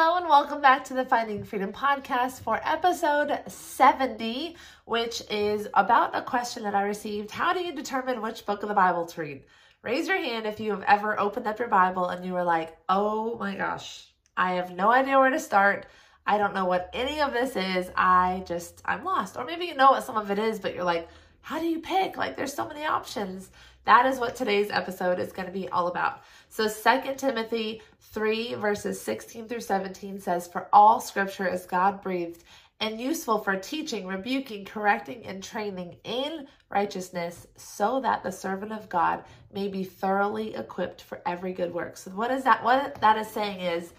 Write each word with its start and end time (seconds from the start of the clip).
Hello, 0.00 0.16
and 0.16 0.28
welcome 0.28 0.60
back 0.60 0.84
to 0.84 0.94
the 0.94 1.04
Finding 1.04 1.42
Freedom 1.42 1.72
podcast 1.72 2.40
for 2.42 2.60
episode 2.62 3.36
70, 3.48 4.54
which 4.84 5.24
is 5.28 5.66
about 5.74 6.16
a 6.16 6.22
question 6.22 6.62
that 6.62 6.74
I 6.76 6.82
received 6.82 7.32
How 7.32 7.52
do 7.52 7.58
you 7.58 7.74
determine 7.74 8.22
which 8.22 8.46
book 8.46 8.62
of 8.62 8.68
the 8.68 8.76
Bible 8.76 9.06
to 9.06 9.20
read? 9.20 9.42
Raise 9.82 10.06
your 10.06 10.18
hand 10.18 10.46
if 10.46 10.60
you 10.60 10.70
have 10.70 10.84
ever 10.86 11.18
opened 11.18 11.48
up 11.48 11.58
your 11.58 11.66
Bible 11.66 12.10
and 12.10 12.24
you 12.24 12.32
were 12.32 12.44
like, 12.44 12.78
oh 12.88 13.36
my 13.38 13.56
gosh, 13.56 14.06
I 14.36 14.52
have 14.52 14.70
no 14.70 14.92
idea 14.92 15.18
where 15.18 15.30
to 15.30 15.40
start. 15.40 15.86
I 16.24 16.38
don't 16.38 16.54
know 16.54 16.66
what 16.66 16.90
any 16.92 17.20
of 17.20 17.32
this 17.32 17.56
is. 17.56 17.90
I 17.96 18.44
just, 18.46 18.80
I'm 18.84 19.02
lost. 19.02 19.36
Or 19.36 19.44
maybe 19.44 19.64
you 19.64 19.74
know 19.74 19.90
what 19.90 20.04
some 20.04 20.16
of 20.16 20.30
it 20.30 20.38
is, 20.38 20.60
but 20.60 20.76
you're 20.76 20.84
like, 20.84 21.08
how 21.40 21.58
do 21.58 21.66
you 21.66 21.80
pick? 21.80 22.16
Like, 22.16 22.36
there's 22.36 22.54
so 22.54 22.68
many 22.68 22.86
options. 22.86 23.50
That 23.84 24.06
is 24.06 24.20
what 24.20 24.36
today's 24.36 24.70
episode 24.70 25.18
is 25.18 25.32
going 25.32 25.46
to 25.46 25.52
be 25.52 25.68
all 25.68 25.88
about. 25.88 26.22
So, 26.48 26.66
Second 26.66 27.18
Timothy 27.18 27.82
3, 28.00 28.54
verses 28.54 29.00
16 29.00 29.48
through 29.48 29.60
17 29.60 30.20
says, 30.20 30.48
For 30.48 30.68
all 30.72 31.00
scripture 31.00 31.46
is 31.46 31.66
God 31.66 32.02
breathed 32.02 32.44
and 32.80 33.00
useful 33.00 33.38
for 33.38 33.56
teaching, 33.56 34.06
rebuking, 34.06 34.64
correcting, 34.64 35.24
and 35.26 35.42
training 35.42 35.96
in 36.04 36.46
righteousness, 36.70 37.46
so 37.56 38.00
that 38.00 38.22
the 38.22 38.30
servant 38.30 38.72
of 38.72 38.88
God 38.88 39.24
may 39.52 39.68
be 39.68 39.84
thoroughly 39.84 40.54
equipped 40.54 41.02
for 41.02 41.20
every 41.26 41.52
good 41.52 41.72
work. 41.72 41.96
So, 41.96 42.10
what 42.12 42.30
is 42.30 42.44
that? 42.44 42.62
What 42.64 43.00
that 43.00 43.18
is 43.18 43.28
saying 43.28 43.60
is, 43.60 43.92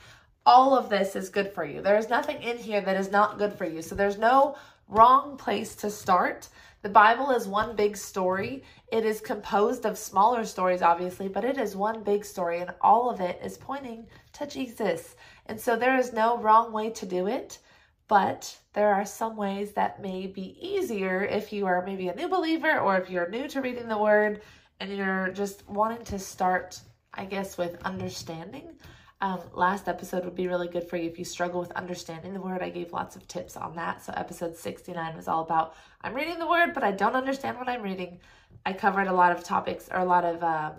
all 0.46 0.78
of 0.78 0.90
this 0.90 1.16
is 1.16 1.30
good 1.30 1.52
for 1.52 1.66
you. 1.66 1.82
There 1.82 1.98
is 1.98 2.10
nothing 2.10 2.42
in 2.42 2.58
here 2.58 2.82
that 2.82 2.98
is 2.98 3.12
not 3.12 3.38
good 3.38 3.54
for 3.54 3.66
you. 3.66 3.82
So, 3.82 3.96
there's 3.96 4.18
no 4.18 4.56
wrong 4.88 5.38
place 5.38 5.76
to 5.76 5.90
start. 5.90 6.48
The 6.82 6.90
Bible 6.90 7.32
is 7.32 7.46
one 7.46 7.76
big 7.76 7.98
story. 7.98 8.64
It 8.88 9.06
is 9.06 9.20
composed 9.20 9.86
of 9.86 9.98
smaller 9.98 10.46
stories, 10.46 10.82
obviously, 10.82 11.28
but 11.28 11.44
it 11.44 11.58
is 11.58 11.76
one 11.76 12.04
big 12.04 12.24
story, 12.24 12.62
and 12.62 12.74
all 12.80 13.10
of 13.10 13.20
it 13.20 13.38
is 13.44 13.58
pointing 13.58 14.08
to 14.34 14.48
Jesus. 14.48 15.18
And 15.48 15.60
so 15.60 15.76
there 15.76 15.98
is 15.98 16.14
no 16.14 16.38
wrong 16.38 16.72
way 16.72 16.90
to 16.92 17.06
do 17.06 17.28
it, 17.28 17.60
but 18.08 18.58
there 18.72 18.94
are 18.94 19.06
some 19.06 19.36
ways 19.36 19.74
that 19.74 20.02
may 20.02 20.26
be 20.26 20.56
easier 20.66 21.26
if 21.26 21.52
you 21.52 21.66
are 21.66 21.86
maybe 21.86 22.08
a 22.08 22.16
new 22.16 22.30
believer 22.30 22.80
or 22.80 22.98
if 22.98 23.10
you're 23.10 23.30
new 23.30 23.50
to 23.50 23.62
reading 23.62 23.90
the 23.90 23.98
Word 23.98 24.42
and 24.80 24.96
you're 24.96 25.32
just 25.32 25.68
wanting 25.68 26.06
to 26.06 26.18
start, 26.18 26.80
I 27.14 27.26
guess, 27.26 27.58
with 27.58 27.84
understanding. 27.84 28.80
Um, 29.22 29.42
last 29.54 29.90
episode 29.90 30.24
would 30.24 30.36
be 30.36 30.48
really 30.48 30.70
good 30.70 30.88
for 30.88 30.96
you 30.96 31.10
if 31.10 31.20
you 31.20 31.26
struggle 31.26 31.60
with 31.60 31.72
understanding 31.74 32.34
the 32.34 32.40
word. 32.40 32.62
I 32.62 32.70
gave 32.70 32.94
lots 32.94 33.18
of 33.18 33.28
tips 33.28 33.58
on 33.58 33.76
that. 33.76 34.02
So, 34.02 34.14
episode 34.16 34.56
69 34.56 35.16
was 35.18 35.28
all 35.28 35.44
about 35.44 35.76
I'm 36.02 36.14
reading 36.14 36.40
the 36.40 36.48
word, 36.48 36.74
but 36.74 36.86
I 36.86 36.92
don't 36.94 37.16
understand 37.16 37.58
what 37.58 37.68
I'm 37.68 37.82
reading. 37.82 38.20
I 38.66 38.72
covered 38.72 39.08
a 39.08 39.14
lot 39.14 39.34
of 39.34 39.44
topics 39.44 39.90
or 39.92 40.00
a 40.00 40.06
lot 40.06 40.24
of 40.24 40.42
um, 40.42 40.74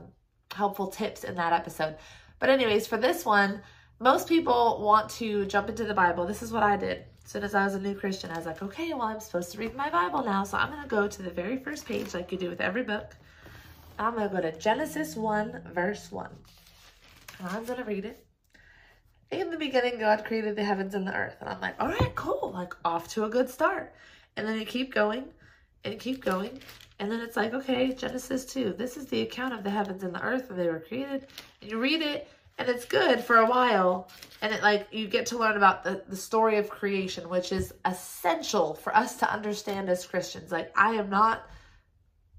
helpful 0.55 0.87
tips 0.87 1.25
in 1.25 1.35
that 1.35 1.53
episode. 1.53 1.97
But, 2.39 2.49
anyways, 2.49 2.87
for 2.87 2.97
this 2.97 3.27
one, 3.27 3.61
most 3.99 4.27
people 4.27 4.81
want 4.81 5.11
to 5.11 5.45
jump 5.45 5.69
into 5.69 5.85
the 5.85 5.93
Bible. 5.93 6.27
This 6.27 6.43
is 6.43 6.51
what 6.51 6.63
I 6.63 6.79
did. 6.79 7.05
As 7.23 7.33
soon 7.33 7.45
as 7.45 7.55
I 7.55 7.65
was 7.65 7.75
a 7.75 7.81
new 7.81 7.95
Christian, 7.95 8.31
I 8.31 8.39
was 8.39 8.47
like, 8.47 8.63
okay, 8.63 8.95
well, 8.95 9.03
I'm 9.03 9.21
supposed 9.21 9.53
to 9.53 9.59
read 9.59 9.77
my 9.77 9.91
Bible 9.91 10.25
now. 10.25 10.45
So, 10.45 10.57
I'm 10.57 10.71
going 10.71 10.83
to 10.83 10.89
go 10.89 11.07
to 11.07 11.23
the 11.23 11.31
very 11.31 11.59
first 11.59 11.85
page, 11.85 12.15
like 12.15 12.33
you 12.33 12.39
do 12.39 12.49
with 12.49 12.63
every 12.63 12.85
book. 12.85 13.15
I'm 13.99 14.15
going 14.15 14.31
to 14.31 14.35
go 14.35 14.41
to 14.41 14.59
Genesis 14.59 15.15
1, 15.15 15.73
verse 15.75 16.11
1. 16.11 16.31
And 17.41 17.49
I'm 17.49 17.67
going 17.67 17.79
to 17.79 17.85
read 17.85 18.07
it 18.07 18.25
in 19.31 19.51
the 19.51 19.57
beginning, 19.57 19.99
God 19.99 20.25
created 20.25 20.57
the 20.57 20.65
heavens 20.65 20.95
and 20.95 21.07
the 21.07 21.15
earth. 21.15 21.37
And 21.41 21.49
I'm 21.49 21.61
like, 21.61 21.81
all 21.81 21.89
right, 21.89 22.15
cool. 22.15 22.51
Like, 22.53 22.75
off 22.85 23.09
to 23.15 23.25
a 23.25 23.29
good 23.29 23.49
start. 23.49 23.95
And 24.37 24.47
then 24.47 24.59
you 24.59 24.67
keep 24.67 24.93
going 24.93 25.25
and 25.85 25.99
keep 25.99 26.25
going. 26.25 26.61
And 26.99 27.11
then 27.11 27.21
it's 27.21 27.37
like, 27.37 27.55
okay, 27.55 27.93
Genesis 27.93 28.45
2. 28.47 28.75
This 28.77 28.97
is 28.97 29.07
the 29.07 29.23
account 29.23 29.55
of 29.55 29.65
the 29.65 29.71
heavens 29.71 30.03
and 30.03 30.15
the 30.15 30.23
earth 30.23 30.49
when 30.49 30.59
they 30.59 30.69
were 30.69 30.81
created. 30.81 31.27
And 31.61 31.71
you 31.71 31.79
read 31.79 32.03
it, 32.03 32.29
and 32.59 32.69
it's 32.69 32.85
good 32.85 33.21
for 33.21 33.37
a 33.37 33.47
while. 33.47 34.11
And 34.43 34.53
it, 34.53 34.63
like, 34.63 34.89
you 34.91 35.07
get 35.07 35.27
to 35.27 35.39
learn 35.39 35.57
about 35.57 35.85
the, 35.85 36.03
the 36.09 36.17
story 36.17 36.59
of 36.59 36.69
creation, 36.69 37.29
which 37.29 37.53
is 37.53 37.73
essential 37.85 38.75
for 38.75 38.95
us 38.95 39.17
to 39.19 39.33
understand 39.33 39.89
as 39.89 40.05
Christians. 40.05 40.51
Like, 40.51 40.73
I 40.77 40.91
am 40.95 41.09
not 41.09 41.49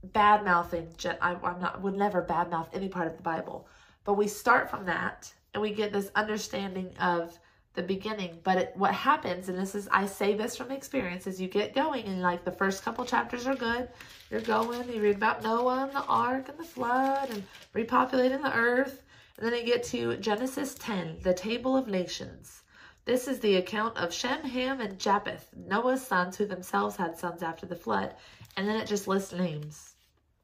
bad 0.03 0.43
mouthing, 0.43 0.93
I'm 1.21 1.41
not, 1.41 1.81
would 1.81 1.95
never 1.95 2.21
bad 2.21 2.49
mouth 2.49 2.69
any 2.73 2.89
part 2.89 3.07
of 3.07 3.17
the 3.17 3.23
Bible. 3.23 3.67
But 4.03 4.15
we 4.15 4.27
start 4.27 4.69
from 4.69 4.85
that 4.85 5.31
and 5.53 5.61
we 5.61 5.71
get 5.71 5.91
this 5.91 6.11
understanding 6.15 6.95
of 6.99 7.37
the 7.73 7.83
beginning. 7.83 8.39
But 8.43 8.57
it, 8.57 8.73
what 8.75 8.93
happens, 8.93 9.49
and 9.49 9.57
this 9.57 9.75
is, 9.75 9.87
I 9.91 10.05
say 10.05 10.33
this 10.33 10.55
from 10.55 10.71
experience, 10.71 11.27
is 11.27 11.39
you 11.39 11.47
get 11.47 11.73
going 11.73 12.05
and 12.05 12.21
like 12.21 12.43
the 12.43 12.51
first 12.51 12.83
couple 12.83 13.05
chapters 13.05 13.47
are 13.47 13.55
good. 13.55 13.89
You're 14.29 14.41
going, 14.41 14.91
you 14.91 15.01
read 15.01 15.15
about 15.15 15.43
Noah 15.43 15.83
and 15.83 15.91
the 15.91 16.03
ark 16.03 16.49
and 16.49 16.57
the 16.57 16.63
flood 16.63 17.29
and 17.29 17.43
repopulating 17.73 18.41
the 18.41 18.55
earth. 18.55 19.03
And 19.37 19.45
then 19.47 19.57
you 19.57 19.65
get 19.65 19.83
to 19.85 20.17
Genesis 20.17 20.75
10, 20.75 21.19
the 21.21 21.33
table 21.33 21.75
of 21.77 21.87
nations. 21.87 22.61
This 23.05 23.27
is 23.27 23.39
the 23.39 23.55
account 23.55 23.97
of 23.97 24.13
Shem, 24.13 24.43
Ham, 24.43 24.79
and 24.79 24.99
Japheth, 24.99 25.49
Noah's 25.55 26.05
sons, 26.05 26.37
who 26.37 26.45
themselves 26.45 26.95
had 26.95 27.17
sons 27.17 27.41
after 27.41 27.65
the 27.65 27.75
flood. 27.75 28.13
And 28.55 28.67
then 28.67 28.79
it 28.79 28.87
just 28.87 29.07
lists 29.07 29.33
names. 29.33 29.95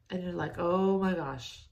And 0.09 0.23
you're 0.23 0.33
like, 0.33 0.57
oh 0.57 0.97
my 0.97 1.13
gosh. 1.13 1.66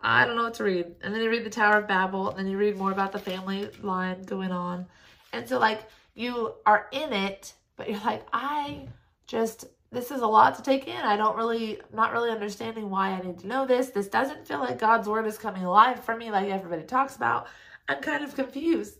I 0.00 0.24
don't 0.24 0.36
know 0.36 0.44
what 0.44 0.54
to 0.54 0.64
read. 0.64 0.86
And 1.02 1.12
then 1.12 1.20
you 1.22 1.30
read 1.30 1.44
the 1.44 1.50
Tower 1.50 1.78
of 1.78 1.88
Babel, 1.88 2.30
and 2.30 2.38
then 2.38 2.48
you 2.48 2.56
read 2.56 2.76
more 2.76 2.92
about 2.92 3.12
the 3.12 3.18
family 3.18 3.68
line 3.82 4.22
going 4.22 4.52
on. 4.52 4.86
And 5.32 5.48
so, 5.48 5.58
like, 5.58 5.82
you 6.14 6.54
are 6.66 6.86
in 6.92 7.12
it, 7.12 7.52
but 7.76 7.90
you're 7.90 8.00
like, 8.00 8.26
I 8.32 8.86
just, 9.26 9.66
this 9.90 10.10
is 10.10 10.20
a 10.20 10.26
lot 10.26 10.54
to 10.56 10.62
take 10.62 10.86
in. 10.86 10.96
I 10.96 11.16
don't 11.16 11.36
really, 11.36 11.80
not 11.92 12.12
really 12.12 12.30
understanding 12.30 12.90
why 12.90 13.10
I 13.10 13.20
need 13.20 13.38
to 13.40 13.46
know 13.46 13.66
this. 13.66 13.88
This 13.88 14.08
doesn't 14.08 14.46
feel 14.46 14.60
like 14.60 14.78
God's 14.78 15.08
word 15.08 15.26
is 15.26 15.38
coming 15.38 15.64
alive 15.64 16.02
for 16.02 16.16
me, 16.16 16.30
like 16.30 16.48
everybody 16.48 16.82
talks 16.82 17.16
about. 17.16 17.48
I'm 17.88 18.00
kind 18.00 18.22
of 18.22 18.34
confused. 18.34 18.98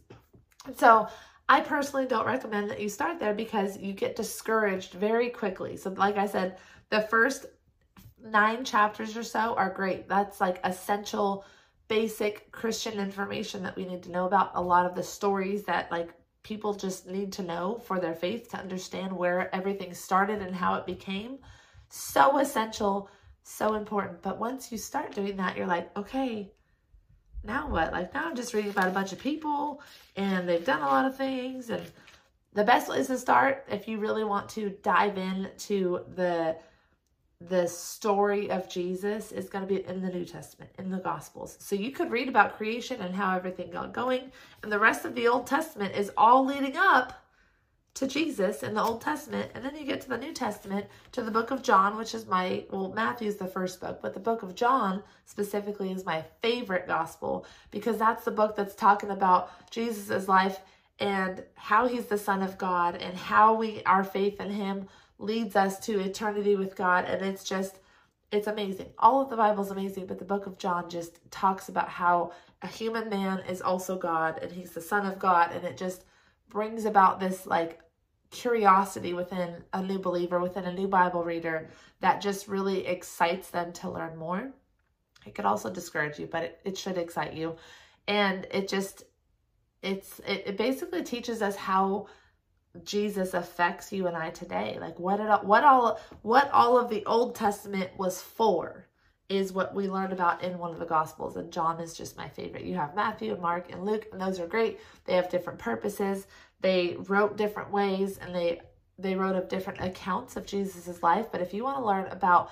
So, 0.76 1.09
I 1.50 1.60
personally 1.62 2.06
don't 2.06 2.26
recommend 2.26 2.70
that 2.70 2.80
you 2.80 2.91
start 2.91 3.19
there 3.19 3.32
because 3.32 3.78
you 3.78 3.94
get 3.94 4.16
discouraged 4.16 4.92
very 4.92 5.30
quickly. 5.30 5.76
So, 5.76 5.91
like 5.91 6.19
I 6.19 6.26
said, 6.26 6.59
the 6.91 7.03
first 7.03 7.47
nine 8.24 8.64
chapters 8.64 9.16
or 9.16 9.22
so 9.22 9.54
are 9.54 9.70
great. 9.70 10.08
That's 10.08 10.40
like 10.40 10.60
essential, 10.64 11.44
basic 11.88 12.50
Christian 12.52 12.98
information 12.98 13.62
that 13.62 13.76
we 13.76 13.84
need 13.84 14.02
to 14.04 14.10
know 14.10 14.26
about. 14.26 14.52
A 14.54 14.62
lot 14.62 14.86
of 14.86 14.94
the 14.94 15.02
stories 15.02 15.65
that 15.65 15.91
like 15.91 16.10
people 16.42 16.74
just 16.74 17.06
need 17.06 17.32
to 17.32 17.42
know 17.42 17.80
for 17.86 18.00
their 18.00 18.15
faith 18.15 18.48
to 18.50 18.59
understand 18.59 19.12
where 19.12 19.54
everything 19.54 19.92
started 19.94 20.41
and 20.41 20.54
how 20.54 20.74
it 20.74 20.86
became. 20.86 21.38
So 21.88 22.38
essential, 22.38 23.10
so 23.42 23.74
important. 23.74 24.22
But 24.22 24.38
once 24.38 24.71
you 24.71 24.78
start 24.78 25.14
doing 25.14 25.36
that, 25.36 25.56
you're 25.56 25.66
like, 25.66 25.97
okay, 25.97 26.53
now 27.44 27.68
what? 27.68 27.92
Like 27.92 28.12
now 28.14 28.26
I'm 28.28 28.36
just 28.36 28.54
reading 28.54 28.71
about 28.71 28.88
a 28.88 28.92
bunch 28.92 29.12
of 29.12 29.18
people 29.18 29.82
and 30.16 30.48
they've 30.48 30.64
done 30.64 30.82
a 30.82 30.86
lot 30.86 31.06
of 31.06 31.16
things 31.16 31.71
and 31.71 31.82
the 32.54 32.64
best 32.64 32.88
place 32.88 33.06
to 33.06 33.18
start 33.18 33.64
if 33.71 33.86
you 33.86 33.98
really 33.98 34.24
want 34.24 34.48
to 34.50 34.71
dive 34.82 35.16
into 35.18 36.00
the 36.14 36.56
the 37.40 37.66
story 37.68 38.50
of 38.50 38.68
Jesus 38.68 39.30
is 39.30 39.48
going 39.48 39.66
to 39.66 39.72
be 39.72 39.86
in 39.86 40.02
the 40.02 40.10
New 40.10 40.24
Testament, 40.24 40.70
in 40.78 40.90
the 40.90 40.98
Gospels. 40.98 41.56
So 41.60 41.76
you 41.76 41.92
could 41.92 42.10
read 42.10 42.28
about 42.28 42.56
creation 42.56 43.00
and 43.00 43.14
how 43.14 43.36
everything 43.36 43.70
got 43.70 43.92
going, 43.92 44.32
and 44.62 44.72
the 44.72 44.78
rest 44.78 45.04
of 45.04 45.14
the 45.14 45.28
Old 45.28 45.46
Testament 45.46 45.94
is 45.94 46.10
all 46.16 46.44
leading 46.44 46.76
up 46.76 47.12
to 47.94 48.06
Jesus 48.06 48.62
in 48.62 48.74
the 48.74 48.82
Old 48.82 49.00
Testament. 49.00 49.50
And 49.54 49.64
then 49.64 49.76
you 49.76 49.84
get 49.84 50.00
to 50.02 50.08
the 50.08 50.18
New 50.18 50.32
Testament, 50.32 50.86
to 51.12 51.22
the 51.22 51.32
book 51.32 51.50
of 51.50 51.62
John, 51.62 51.96
which 51.96 52.14
is 52.14 52.26
my, 52.26 52.64
well, 52.70 52.92
Matthew's 52.92 53.36
the 53.36 53.46
first 53.46 53.80
book, 53.80 54.00
but 54.00 54.14
the 54.14 54.20
book 54.20 54.42
of 54.42 54.54
John 54.54 55.02
specifically 55.24 55.90
is 55.90 56.04
my 56.04 56.24
favorite 56.40 56.86
gospel 56.86 57.44
because 57.72 57.98
that's 57.98 58.24
the 58.24 58.30
book 58.30 58.54
that's 58.54 58.76
talking 58.76 59.10
about 59.10 59.70
Jesus's 59.70 60.28
life 60.28 60.60
and 61.00 61.42
how 61.54 61.88
he's 61.88 62.06
the 62.06 62.18
son 62.18 62.42
of 62.42 62.56
God 62.56 62.96
and 62.96 63.16
how 63.16 63.54
we 63.54 63.82
our 63.84 64.04
faith 64.04 64.40
in 64.40 64.50
him 64.50 64.88
leads 65.18 65.56
us 65.56 65.78
to 65.80 66.00
eternity 66.00 66.56
with 66.56 66.76
God 66.76 67.04
and 67.04 67.24
it's 67.24 67.44
just 67.44 67.80
it's 68.30 68.47
amazing. 68.47 68.91
All 68.98 69.22
of 69.22 69.30
the 69.30 69.36
Bible's 69.36 69.70
amazing, 69.70 70.04
but 70.04 70.18
the 70.18 70.24
book 70.24 70.47
of 70.47 70.59
John 70.59 70.91
just 70.91 71.18
talks 71.30 71.70
about 71.70 71.88
how 71.88 72.32
a 72.60 72.66
human 72.66 73.09
man 73.09 73.38
is 73.48 73.62
also 73.62 73.97
God 73.97 74.38
and 74.42 74.53
he's 74.53 74.72
the 74.72 74.82
son 74.82 75.06
of 75.06 75.18
God 75.18 75.53
and 75.53 75.65
it 75.65 75.78
just 75.78 76.04
brings 76.50 76.84
about 76.84 77.20
this 77.20 77.47
like 77.47 77.80
curiosity 78.30 79.15
within 79.15 79.65
a 79.72 79.82
new 79.82 79.98
believer, 79.98 80.41
within 80.41 80.66
a 80.66 80.72
new 80.72 80.88
Bible 80.88 81.24
reader 81.24 81.68
that 82.00 82.21
just 82.21 82.48
really 82.48 82.86
excites 82.86 83.48
them 83.50 83.72
to 83.72 83.91
learn 83.91 84.16
more. 84.16 84.50
It 85.26 85.34
could 85.34 85.47
also 85.47 85.71
discourage 85.71 86.18
you, 86.18 86.26
but 86.26 86.42
it, 86.42 86.60
it 86.64 86.78
should 86.78 86.98
excite 86.98 87.32
you. 87.32 87.56
And 88.06 88.47
it 88.50 88.68
just 88.68 89.04
it's 89.82 90.18
it, 90.21 90.42
it 90.47 90.56
basically 90.56 91.03
teaches 91.03 91.41
us 91.41 91.56
how 91.56 92.06
Jesus 92.84 93.34
affects 93.34 93.92
you 93.92 94.06
and 94.06 94.16
I 94.16 94.30
today. 94.30 94.78
Like 94.80 94.98
what 94.98 95.20
it, 95.20 95.44
what 95.44 95.65
all 95.65 96.00
what 96.22 96.50
all 96.50 96.78
of 96.78 96.91
the 96.91 97.04
Old 97.06 97.34
Testament 97.34 97.91
was 97.97 98.20
for 98.20 98.86
is 99.28 99.53
what 99.53 99.74
we 99.74 99.88
learned 99.88 100.12
about 100.12 100.42
in 100.42 100.59
one 100.59 100.72
of 100.72 100.78
the 100.78 100.86
Gospels. 100.86 101.36
And 101.36 101.53
John 101.53 101.80
is 101.80 101.94
just 101.94 102.16
my 102.16 102.28
favorite. 102.28 102.65
You 102.65 102.76
have 102.76 102.94
Matthew 102.94 103.32
and 103.32 103.42
Mark 103.42 103.70
and 103.70 103.84
Luke, 103.84 104.06
and 104.12 104.20
those 104.20 104.41
are 104.41 104.47
great. 104.47 104.80
They 105.04 105.15
have 105.15 105.28
different 105.28 105.59
purposes. 105.59 106.26
They 106.60 106.97
wrote 107.09 107.36
different 107.36 107.70
ways, 107.70 108.18
and 108.18 108.34
they 108.34 108.60
they 108.98 109.14
wrote 109.14 109.36
of 109.36 109.48
different 109.48 109.80
accounts 109.80 110.36
of 110.36 110.47
Jesus's 110.47 111.03
life. 111.03 111.26
But 111.30 111.41
if 111.41 111.54
you 111.54 111.64
want 111.64 111.78
to 111.78 111.84
learn 111.84 112.06
about 112.06 112.50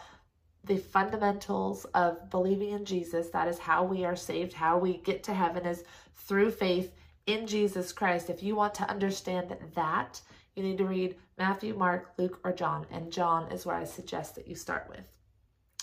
the 0.65 0.77
fundamentals 0.77 1.85
of 1.87 2.31
believing 2.31 2.71
in 2.71 2.85
Jesus, 2.85 3.31
that 3.31 3.49
is 3.49 3.59
how 3.59 3.85
we 3.85 4.05
are 4.05 4.17
saved, 4.17 4.53
how 4.53 4.79
we 4.79 4.99
get 4.99 5.23
to 5.25 5.35
heaven 5.35 5.65
is 5.65 5.85
through 6.15 6.51
faith 6.51 6.93
in 7.27 7.47
Jesus 7.47 7.93
Christ. 7.93 8.31
If 8.31 8.43
you 8.43 8.57
want 8.57 8.75
to 8.75 8.91
understand 8.91 9.57
that, 9.75 10.21
you 10.55 10.63
need 10.63 10.79
to 10.79 10.85
read 10.85 11.17
Matthew, 11.39 11.75
Mark, 11.75 12.13
Luke, 12.17 12.41
or 12.45 12.53
John. 12.53 12.87
And 12.91 13.13
John 13.13 13.51
is 13.53 13.67
where 13.67 13.77
I 13.77 13.85
suggest 13.85 14.35
that 14.37 14.49
you 14.49 14.55
start 14.55 14.87
with. 14.89 15.05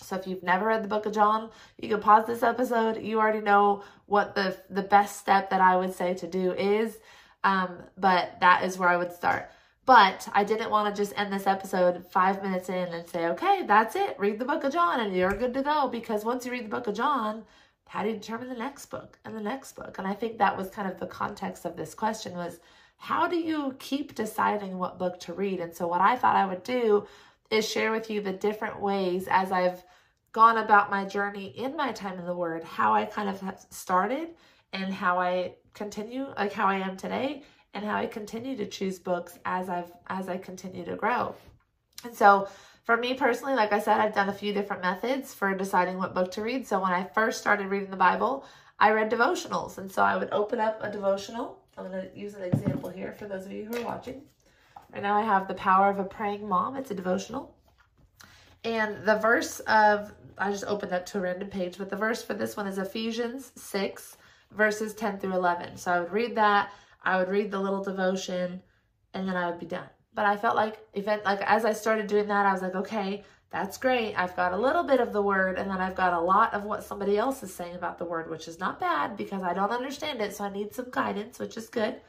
So 0.01 0.16
if 0.16 0.28
you've 0.28 0.44
never 0.44 0.66
read 0.68 0.84
the 0.84 0.90
book 0.90 1.06
of 1.06 1.13
John, 1.13 1.50
you 1.78 1.88
can 1.88 2.01
pause 2.01 2.25
this 2.25 2.44
episode. 2.44 3.01
You 3.01 3.19
already 3.19 3.42
know 3.42 3.84
what 4.06 4.36
the 4.36 4.57
the 4.69 4.81
best 4.81 5.19
step 5.19 5.50
that 5.50 5.62
I 5.62 5.78
would 5.78 5.94
say 5.94 6.13
to 6.16 6.28
do 6.28 6.54
is. 6.54 6.98
Um, 7.44 7.84
but 7.98 8.39
that 8.39 8.63
is 8.63 8.78
where 8.78 8.89
I 8.89 8.98
would 8.98 9.13
start. 9.13 9.50
But 9.86 10.30
I 10.34 10.44
didn't 10.46 10.72
want 10.72 10.94
to 10.94 11.01
just 11.01 11.18
end 11.18 11.31
this 11.31 11.46
episode 11.46 12.10
five 12.10 12.42
minutes 12.42 12.69
in 12.69 12.88
and 12.94 13.07
say, 13.07 13.28
okay, 13.28 13.63
that's 13.68 13.98
it. 13.98 14.16
Read 14.18 14.39
the 14.39 14.46
book 14.46 14.63
of 14.63 14.72
John 14.72 15.01
and 15.01 15.16
you're 15.16 15.34
good 15.34 15.54
to 15.54 15.62
go. 15.62 15.89
Because 15.89 16.24
once 16.24 16.46
you 16.46 16.54
read 16.54 16.66
the 16.66 16.69
book 16.69 16.88
of 16.88 16.96
John, 16.96 17.44
how 17.94 18.01
do 18.01 18.10
you 18.10 18.16
determine 18.16 18.50
the 18.50 18.56
next 18.56 18.88
book 18.88 19.19
and 19.24 19.36
the 19.36 19.40
next 19.40 19.75
book? 19.75 20.00
And 20.00 20.07
I 20.07 20.16
think 20.16 20.40
that 20.40 20.57
was 20.57 20.72
kind 20.72 20.92
of 20.92 21.00
the 21.00 21.06
context 21.06 21.63
of 21.63 21.78
this 21.78 21.94
question 21.94 22.34
was 22.34 22.60
how 22.98 23.28
do 23.28 23.36
you 23.36 23.75
keep 23.78 24.16
deciding 24.16 24.80
what 24.80 24.98
book 24.98 25.19
to 25.19 25.34
read? 25.34 25.60
And 25.60 25.72
so 25.72 25.86
what 25.86 26.01
I 26.01 26.16
thought 26.16 26.36
I 26.36 26.48
would 26.48 26.63
do 26.63 27.06
is 27.51 27.69
share 27.69 27.92
with 27.92 28.10
you 28.10 28.19
the 28.19 28.34
different 28.34 28.81
ways 28.81 29.28
as 29.30 29.51
I've 29.51 29.84
gone 30.31 30.57
about 30.57 30.90
my 30.90 31.06
journey 31.06 31.54
in 31.56 31.78
my 31.78 31.92
time 31.92 32.18
in 32.18 32.25
the 32.25 32.34
Word, 32.34 32.63
how 32.63 32.95
I 32.95 33.06
kind 33.06 33.30
of 33.30 33.40
started 33.69 34.30
and 34.72 34.92
how 34.92 35.19
I 35.19 35.54
continue, 35.75 36.34
like 36.36 36.51
how 36.51 36.66
I 36.66 36.78
am 36.78 36.98
today, 36.98 37.44
and 37.75 37.86
how 37.86 37.96
I 37.96 38.07
continue 38.07 38.57
to 38.57 38.66
choose 38.66 38.98
books 38.98 39.38
as 39.46 39.69
I've 39.69 39.92
as 40.07 40.30
I 40.30 40.38
continue 40.38 40.84
to 40.86 40.96
grow. 40.96 41.36
And 42.04 42.16
so 42.16 42.48
for 42.83 42.97
me 42.97 43.13
personally, 43.13 43.56
like 43.56 43.71
I 43.71 43.80
said, 43.80 44.00
I've 44.00 44.13
done 44.13 44.30
a 44.30 44.33
few 44.33 44.53
different 44.53 44.81
methods 44.81 45.33
for 45.33 45.53
deciding 45.56 45.97
what 45.97 46.13
book 46.13 46.31
to 46.31 46.41
read. 46.41 46.68
So 46.68 46.81
when 46.81 46.91
I 46.91 47.03
first 47.03 47.39
started 47.39 47.68
reading 47.68 47.89
the 47.89 47.97
Bible, 47.97 48.45
I 48.77 48.91
read 48.91 49.09
devotionals. 49.09 49.77
And 49.77 49.89
so 49.89 50.03
I 50.03 50.18
would 50.18 50.30
open 50.31 50.59
up 50.59 50.80
a 50.81 50.91
devotional. 50.91 51.59
I'm 51.77 51.89
going 51.89 52.09
to 52.09 52.18
use 52.18 52.35
an 52.35 52.44
example 52.44 52.89
here 52.89 53.13
for 53.13 53.25
those 53.25 53.45
of 53.45 53.51
you 53.53 53.65
who 53.65 53.77
are 53.77 53.85
watching. 53.85 54.21
Right 54.91 55.01
now 55.01 55.18
I 55.18 55.21
have 55.21 55.47
The 55.47 55.53
Power 55.53 55.89
of 55.89 56.00
a 56.00 56.03
Praying 56.03 56.47
Mom. 56.47 56.75
It's 56.75 56.91
a 56.91 56.95
devotional. 56.95 57.56
And 58.65 59.06
the 59.06 59.15
verse 59.15 59.59
of, 59.62 60.13
I 60.38 60.51
just 60.51 60.65
opened 60.65 60.91
up 60.91 61.06
to 61.07 61.19
a 61.19 61.21
random 61.21 61.50
page, 61.50 61.77
but 61.77 61.89
the 61.89 61.95
verse 61.95 62.21
for 62.21 62.33
this 62.33 62.57
one 62.57 62.68
is 62.68 62.77
Ephesians 62.77 63.53
6, 63.56 64.18
verses 64.51 64.94
10 64.94 65.19
through 65.19 65.33
11. 65.33 65.77
So 65.77 65.91
I 65.91 66.00
would 66.01 66.12
read 66.12 66.36
that, 66.36 66.71
I 67.03 67.18
would 67.18 67.29
read 67.29 67.50
the 67.50 67.59
little 67.59 67.83
devotion, 67.83 68.62
and 69.13 69.27
then 69.27 69.36
I 69.36 69.50
would 69.50 69.59
be 69.59 69.65
done. 69.65 69.89
But 70.13 70.25
I 70.25 70.38
felt 70.38 70.56
like 70.56 70.80
event 70.94 71.25
like 71.25 71.42
as 71.42 71.65
I 71.65 71.74
started 71.74 72.07
doing 72.07 72.27
that, 72.27 72.45
I 72.45 72.54
was 72.54 72.62
like, 72.62 72.75
okay, 72.75 73.24
that's 73.54 73.77
great. 73.77 74.15
I've 74.15 74.36
got 74.36 74.54
a 74.54 74.57
little 74.57 74.83
bit 74.83 75.00
of 75.00 75.13
the 75.13 75.21
word 75.21 75.60
and 75.60 75.69
then 75.69 75.80
I've 75.80 75.95
got 75.95 76.13
a 76.13 76.19
lot 76.19 76.54
of 76.56 76.63
what 76.63 76.83
somebody 76.83 77.18
else 77.18 77.44
is 77.44 77.54
saying 77.54 77.75
about 77.75 78.00
the 78.00 78.06
word, 78.06 78.30
which 78.30 78.48
is 78.48 78.60
not 78.60 78.80
bad 78.80 79.15
because 79.15 79.44
I 79.44 79.54
don't 79.54 79.71
understand 79.71 80.21
it, 80.21 80.36
so 80.36 80.44
I 80.44 80.51
need 80.51 80.74
some 80.74 80.89
guidance, 80.89 81.38
which 81.38 81.56
is 81.56 81.69
good. 81.69 82.01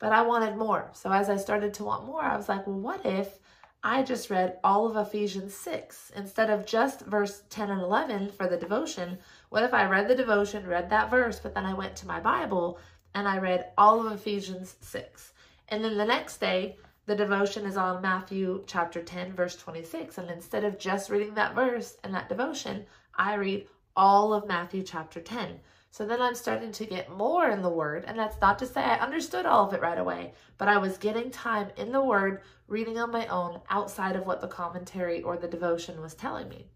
But 0.00 0.12
I 0.12 0.22
wanted 0.22 0.56
more. 0.56 0.90
So 0.92 1.12
as 1.12 1.30
I 1.30 1.36
started 1.36 1.74
to 1.74 1.84
want 1.84 2.06
more, 2.06 2.22
I 2.22 2.36
was 2.36 2.48
like, 2.48 2.66
well, 2.66 2.78
what 2.78 3.06
if 3.06 3.38
I 3.84 4.02
just 4.02 4.30
read 4.30 4.58
all 4.64 4.86
of 4.86 4.96
Ephesians 4.96 5.54
6 5.54 6.10
instead 6.16 6.50
of 6.50 6.66
just 6.66 7.02
verse 7.02 7.42
10 7.50 7.70
and 7.70 7.80
11 7.80 8.30
for 8.30 8.48
the 8.48 8.56
devotion? 8.56 9.18
What 9.50 9.62
if 9.62 9.72
I 9.72 9.84
read 9.84 10.08
the 10.08 10.14
devotion, 10.16 10.66
read 10.66 10.90
that 10.90 11.08
verse, 11.08 11.38
but 11.38 11.54
then 11.54 11.66
I 11.66 11.74
went 11.74 11.94
to 11.96 12.06
my 12.08 12.18
Bible 12.18 12.78
and 13.14 13.28
I 13.28 13.38
read 13.38 13.66
all 13.78 14.04
of 14.04 14.12
Ephesians 14.12 14.74
6? 14.80 15.32
And 15.68 15.84
then 15.84 15.96
the 15.96 16.04
next 16.04 16.38
day, 16.38 16.78
the 17.06 17.14
devotion 17.14 17.66
is 17.66 17.76
on 17.76 18.00
Matthew 18.00 18.64
chapter 18.66 19.02
10, 19.02 19.34
verse 19.34 19.56
26. 19.56 20.18
And 20.18 20.30
instead 20.30 20.64
of 20.64 20.78
just 20.78 21.10
reading 21.10 21.34
that 21.34 21.54
verse 21.54 21.96
and 22.02 22.14
that 22.14 22.28
devotion, 22.28 22.86
I 23.14 23.34
read 23.34 23.66
all 23.96 24.32
of 24.32 24.48
Matthew 24.48 24.82
chapter 24.82 25.20
10. 25.20 25.60
So 25.90 26.04
then 26.04 26.20
I'm 26.20 26.34
starting 26.34 26.72
to 26.72 26.86
get 26.86 27.10
more 27.10 27.50
in 27.50 27.62
the 27.62 27.68
Word. 27.68 28.04
And 28.06 28.18
that's 28.18 28.40
not 28.40 28.58
to 28.58 28.66
say 28.66 28.82
I 28.82 28.98
understood 28.98 29.46
all 29.46 29.66
of 29.66 29.74
it 29.74 29.80
right 29.80 29.98
away, 29.98 30.32
but 30.58 30.66
I 30.66 30.78
was 30.78 30.98
getting 30.98 31.30
time 31.30 31.68
in 31.76 31.92
the 31.92 32.02
Word, 32.02 32.40
reading 32.68 32.98
on 32.98 33.12
my 33.12 33.26
own 33.28 33.60
outside 33.70 34.16
of 34.16 34.26
what 34.26 34.40
the 34.40 34.48
commentary 34.48 35.22
or 35.22 35.36
the 35.36 35.46
devotion 35.46 36.00
was 36.00 36.14
telling 36.14 36.48
me. 36.48 36.66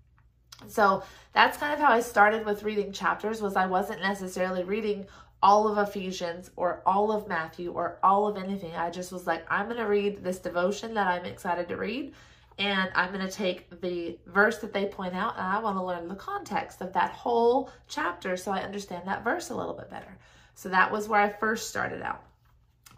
So 0.66 1.02
that's 1.32 1.56
kind 1.56 1.72
of 1.72 1.78
how 1.78 1.92
I 1.92 2.00
started 2.00 2.44
with 2.44 2.64
reading 2.64 2.92
chapters 2.92 3.40
was 3.40 3.56
I 3.56 3.66
wasn't 3.66 4.02
necessarily 4.02 4.64
reading 4.64 5.06
all 5.42 5.68
of 5.68 5.88
Ephesians 5.88 6.50
or 6.56 6.82
all 6.84 7.12
of 7.12 7.28
Matthew 7.28 7.72
or 7.72 7.98
all 8.02 8.26
of 8.26 8.36
anything. 8.36 8.74
I 8.74 8.90
just 8.90 9.12
was 9.12 9.26
like, 9.26 9.44
I'm 9.50 9.66
going 9.66 9.78
to 9.78 9.86
read 9.86 10.22
this 10.22 10.38
devotion 10.38 10.94
that 10.94 11.06
I'm 11.06 11.24
excited 11.24 11.68
to 11.68 11.76
read. 11.76 12.12
And 12.58 12.90
I'm 12.96 13.12
going 13.12 13.24
to 13.24 13.32
take 13.32 13.80
the 13.80 14.18
verse 14.26 14.58
that 14.58 14.72
they 14.72 14.86
point 14.86 15.14
out 15.14 15.36
and 15.36 15.46
I 15.46 15.60
want 15.60 15.76
to 15.76 15.84
learn 15.84 16.08
the 16.08 16.16
context 16.16 16.80
of 16.80 16.92
that 16.94 17.10
whole 17.10 17.70
chapter 17.86 18.36
so 18.36 18.50
I 18.50 18.62
understand 18.62 19.06
that 19.06 19.22
verse 19.22 19.50
a 19.50 19.54
little 19.54 19.74
bit 19.74 19.90
better. 19.90 20.18
So 20.54 20.68
that 20.70 20.90
was 20.90 21.08
where 21.08 21.20
I 21.20 21.28
first 21.28 21.68
started 21.68 22.02
out. 22.02 22.24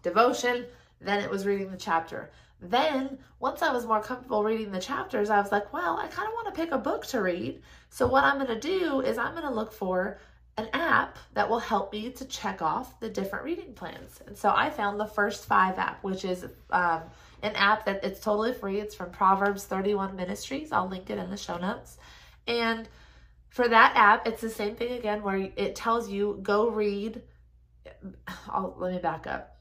Devotion, 0.03 0.65
then 1.03 1.23
it 1.23 1.29
was 1.29 1.45
reading 1.45 1.71
the 1.71 1.77
chapter. 1.77 2.31
Then, 2.63 3.19
once 3.39 3.63
I 3.63 3.73
was 3.73 3.87
more 3.87 4.03
comfortable 4.03 4.45
reading 4.45 4.71
the 4.71 4.81
chapters, 4.81 5.31
I 5.31 5.41
was 5.41 5.51
like, 5.51 5.73
well, 5.73 5.97
I 5.97 6.09
kind 6.09 6.29
of 6.29 6.35
want 6.35 6.55
to 6.55 6.61
pick 6.61 6.73
a 6.73 6.79
book 6.79 7.07
to 7.07 7.23
read. 7.23 7.63
So, 7.89 8.07
what 8.07 8.25
I'm 8.25 8.37
going 8.37 8.49
to 8.49 8.61
do 8.61 9.01
is 9.01 9.17
I'm 9.17 9.33
going 9.33 9.47
to 9.47 9.55
look 9.55 9.73
for 9.73 10.19
an 10.61 10.69
app 10.73 11.17
that 11.35 11.49
will 11.49 11.59
help 11.59 11.93
me 11.93 12.11
to 12.11 12.25
check 12.25 12.63
off 12.63 12.99
the 13.01 13.09
different 13.09 13.45
reading 13.45 13.73
plans. 13.73 14.21
And 14.27 14.37
so 14.37 14.53
I 14.55 14.71
found 14.71 15.01
the 15.01 15.07
First 15.07 15.47
Five 15.47 15.79
app, 15.79 16.03
which 16.05 16.25
is 16.25 16.45
um, 16.71 17.03
an 17.43 17.55
app 17.55 17.85
that 17.87 18.05
it's 18.05 18.21
totally 18.21 18.53
free. 18.53 18.81
It's 18.81 18.95
from 18.95 19.11
Proverbs 19.11 19.65
31 19.65 20.17
Ministries. 20.17 20.73
I'll 20.73 20.89
link 20.89 21.11
it 21.11 21.19
in 21.19 21.31
the 21.31 21.37
show 21.37 21.57
notes. 21.57 21.99
And 22.47 22.89
for 23.49 23.69
that 23.69 23.93
app, 23.97 24.27
it's 24.27 24.41
the 24.41 24.51
same 24.51 24.77
thing 24.77 24.93
again, 24.93 25.23
where 25.23 25.51
it 25.57 25.75
tells 25.75 26.09
you 26.09 26.39
go 26.43 26.69
read. 26.69 27.23
I'll, 28.49 28.75
let 28.79 28.93
me 28.93 28.99
back 28.99 29.27
up. 29.27 29.57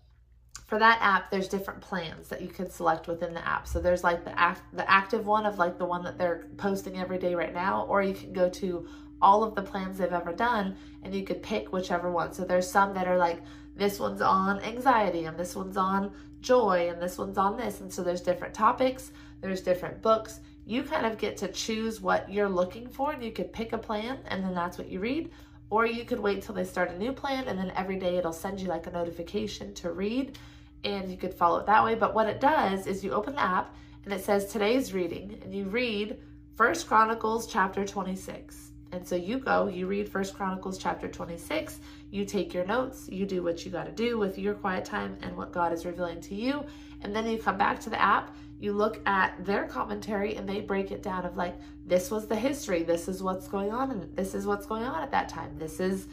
For 0.68 0.78
that 0.78 1.00
app, 1.02 1.32
there's 1.32 1.48
different 1.48 1.82
plans 1.82 2.28
that 2.28 2.42
you 2.42 2.48
can 2.48 2.70
select 2.70 3.08
within 3.08 3.34
the 3.34 3.46
app. 3.48 3.68
So 3.68 3.80
there's 3.80 4.04
like 4.04 4.24
the 4.24 4.40
act, 4.40 4.62
the 4.74 4.90
active 4.90 5.26
one 5.26 5.48
of 5.48 5.58
like 5.58 5.80
the 5.80 5.86
one 5.86 6.04
that 6.04 6.20
they're 6.20 6.46
posting 6.58 7.00
every 7.00 7.18
day 7.18 7.34
right 7.34 7.54
now, 7.54 7.86
or 7.90 8.04
you 8.04 8.14
can 8.14 8.34
go 8.34 8.50
to 8.50 8.88
all 9.22 9.44
of 9.44 9.56
the 9.56 9.62
plans 9.62 9.98
they've 9.98 10.12
ever 10.12 10.34
done 10.34 10.76
and 11.04 11.14
you 11.14 11.24
could 11.24 11.42
pick 11.42 11.72
whichever 11.72 12.12
one. 12.12 12.34
So 12.34 12.44
there's 12.44 12.70
some 12.70 12.94
that 12.94 13.08
are 13.08 13.18
like 13.18 13.42
this 13.76 14.00
one's 14.00 14.22
on 14.22 14.60
anxiety 14.62 15.26
and 15.26 15.38
this 15.38 15.56
one's 15.56 15.78
on 15.78 16.12
joy 16.42 16.90
and 16.90 17.02
this 17.02 17.18
one's 17.18 17.38
on 17.38 17.58
this. 17.58 17.82
And 17.82 17.92
so 17.92 18.04
there's 18.04 18.22
different 18.22 18.54
topics, 18.54 19.12
there's 19.42 19.62
different 19.62 20.02
books. 20.02 20.40
You 20.66 20.84
kind 20.84 21.06
of 21.06 21.18
get 21.18 21.38
to 21.38 21.48
choose 21.52 22.02
what 22.02 22.32
you're 22.32 22.50
looking 22.50 22.88
for 22.88 23.12
and 23.12 23.24
you 23.24 23.32
could 23.32 23.52
pick 23.52 23.74
a 23.74 23.78
plan 23.78 24.20
and 24.28 24.44
then 24.44 24.54
that's 24.54 24.78
what 24.78 24.90
you 24.90 25.00
read. 25.00 25.32
Or 25.70 25.86
you 25.86 26.04
could 26.04 26.20
wait 26.20 26.42
till 26.42 26.56
they 26.56 26.64
start 26.64 26.92
a 26.92 26.98
new 26.98 27.12
plan 27.12 27.48
and 27.48 27.58
then 27.58 27.72
every 27.76 27.98
day 27.98 28.18
it'll 28.18 28.34
send 28.34 28.60
you 28.60 28.68
like 28.68 28.88
a 28.88 28.92
notification 28.92 29.74
to 29.76 29.92
read 29.92 30.38
and 30.84 31.10
you 31.10 31.18
could 31.18 31.34
follow 31.34 31.60
it 31.60 31.66
that 31.66 31.84
way. 31.84 31.96
But 31.96 32.14
what 32.14 32.28
it 32.28 32.40
does 32.40 32.88
is 32.88 33.04
you 33.04 33.12
open 33.12 33.36
the 33.36 33.42
app 33.42 33.76
and 34.06 34.14
it 34.14 34.24
says 34.24 34.48
today's 34.48 34.94
reading 34.94 35.40
and 35.44 35.54
you 35.54 35.66
read 35.66 36.18
First 36.56 36.88
Chronicles 36.88 37.48
chapter 37.48 37.86
26 37.86 38.69
and 38.92 39.08
so 39.08 39.16
you 39.16 39.38
go, 39.38 39.68
you 39.68 39.88
read 39.88 40.10
First 40.10 40.34
Chronicles 40.34 40.78
chapter 40.78 41.08
26, 41.08 41.80
you 42.12 42.26
take 42.26 42.54
your 42.54 42.66
notes, 42.66 43.08
you 43.12 43.26
do 43.26 43.44
what 43.44 43.66
you 43.66 43.72
got 43.72 43.86
to 43.86 43.92
do 43.92 44.18
with 44.18 44.38
your 44.38 44.54
quiet 44.54 44.86
time 44.86 45.18
and 45.22 45.36
what 45.38 45.52
God 45.52 45.72
is 45.74 45.86
revealing 45.86 46.22
to 46.22 46.36
you, 46.36 46.64
and 47.02 47.16
then 47.16 47.28
you 47.28 47.38
come 47.38 47.58
back 47.58 47.80
to 47.82 47.90
the 47.90 48.02
app, 48.02 48.36
you 48.60 48.74
look 48.74 49.00
at 49.06 49.34
their 49.46 49.66
commentary 49.66 50.36
and 50.36 50.48
they 50.48 50.60
break 50.60 50.92
it 50.92 51.02
down 51.02 51.26
of 51.26 51.38
like 51.38 51.56
this 51.86 52.12
was 52.12 52.28
the 52.28 52.36
history, 52.36 52.84
this 52.84 53.08
is 53.08 53.24
what's 53.24 53.48
going 53.48 53.72
on 53.72 53.92
and 53.92 54.16
this 54.16 54.34
is 54.34 54.46
what's 54.46 54.66
going 54.66 54.84
on 54.84 55.02
at 55.02 55.12
that 55.12 55.30
time. 55.30 55.52
This 55.58 55.80
is 55.80 56.08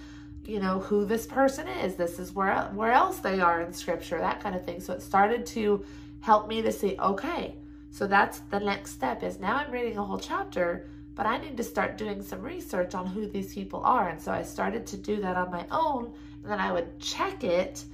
you 0.46 0.60
know, 0.60 0.78
who 0.78 1.04
this 1.04 1.26
person 1.26 1.66
is. 1.66 1.96
This 1.96 2.18
is 2.18 2.32
where 2.32 2.70
where 2.72 2.92
else 2.92 3.18
they 3.18 3.40
are 3.40 3.62
in 3.62 3.72
scripture, 3.72 4.18
that 4.18 4.40
kind 4.40 4.54
of 4.54 4.64
thing. 4.64 4.80
So 4.80 4.92
it 4.92 5.02
started 5.02 5.44
to 5.46 5.84
help 6.20 6.48
me 6.48 6.62
to 6.62 6.72
see, 6.72 6.96
okay, 6.98 7.56
so 7.90 8.06
that's 8.06 8.40
the 8.50 8.60
next 8.60 8.92
step 8.92 9.22
is 9.22 9.40
now 9.40 9.56
I'm 9.56 9.70
reading 9.70 9.98
a 9.98 10.04
whole 10.04 10.18
chapter, 10.18 10.88
but 11.16 11.26
I 11.26 11.38
need 11.38 11.56
to 11.56 11.64
start 11.64 11.98
doing 11.98 12.22
some 12.22 12.42
research 12.42 12.94
on 12.94 13.06
who 13.06 13.26
these 13.26 13.52
people 13.54 13.80
are. 13.82 14.08
And 14.08 14.20
so 14.20 14.30
I 14.30 14.42
started 14.42 14.86
to 14.88 14.96
do 14.96 15.16
that 15.22 15.36
on 15.36 15.50
my 15.50 15.66
own, 15.70 16.12
and 16.42 16.52
then 16.52 16.60
I 16.60 16.70
would 16.70 17.00
check 17.00 17.42
it 17.42 17.84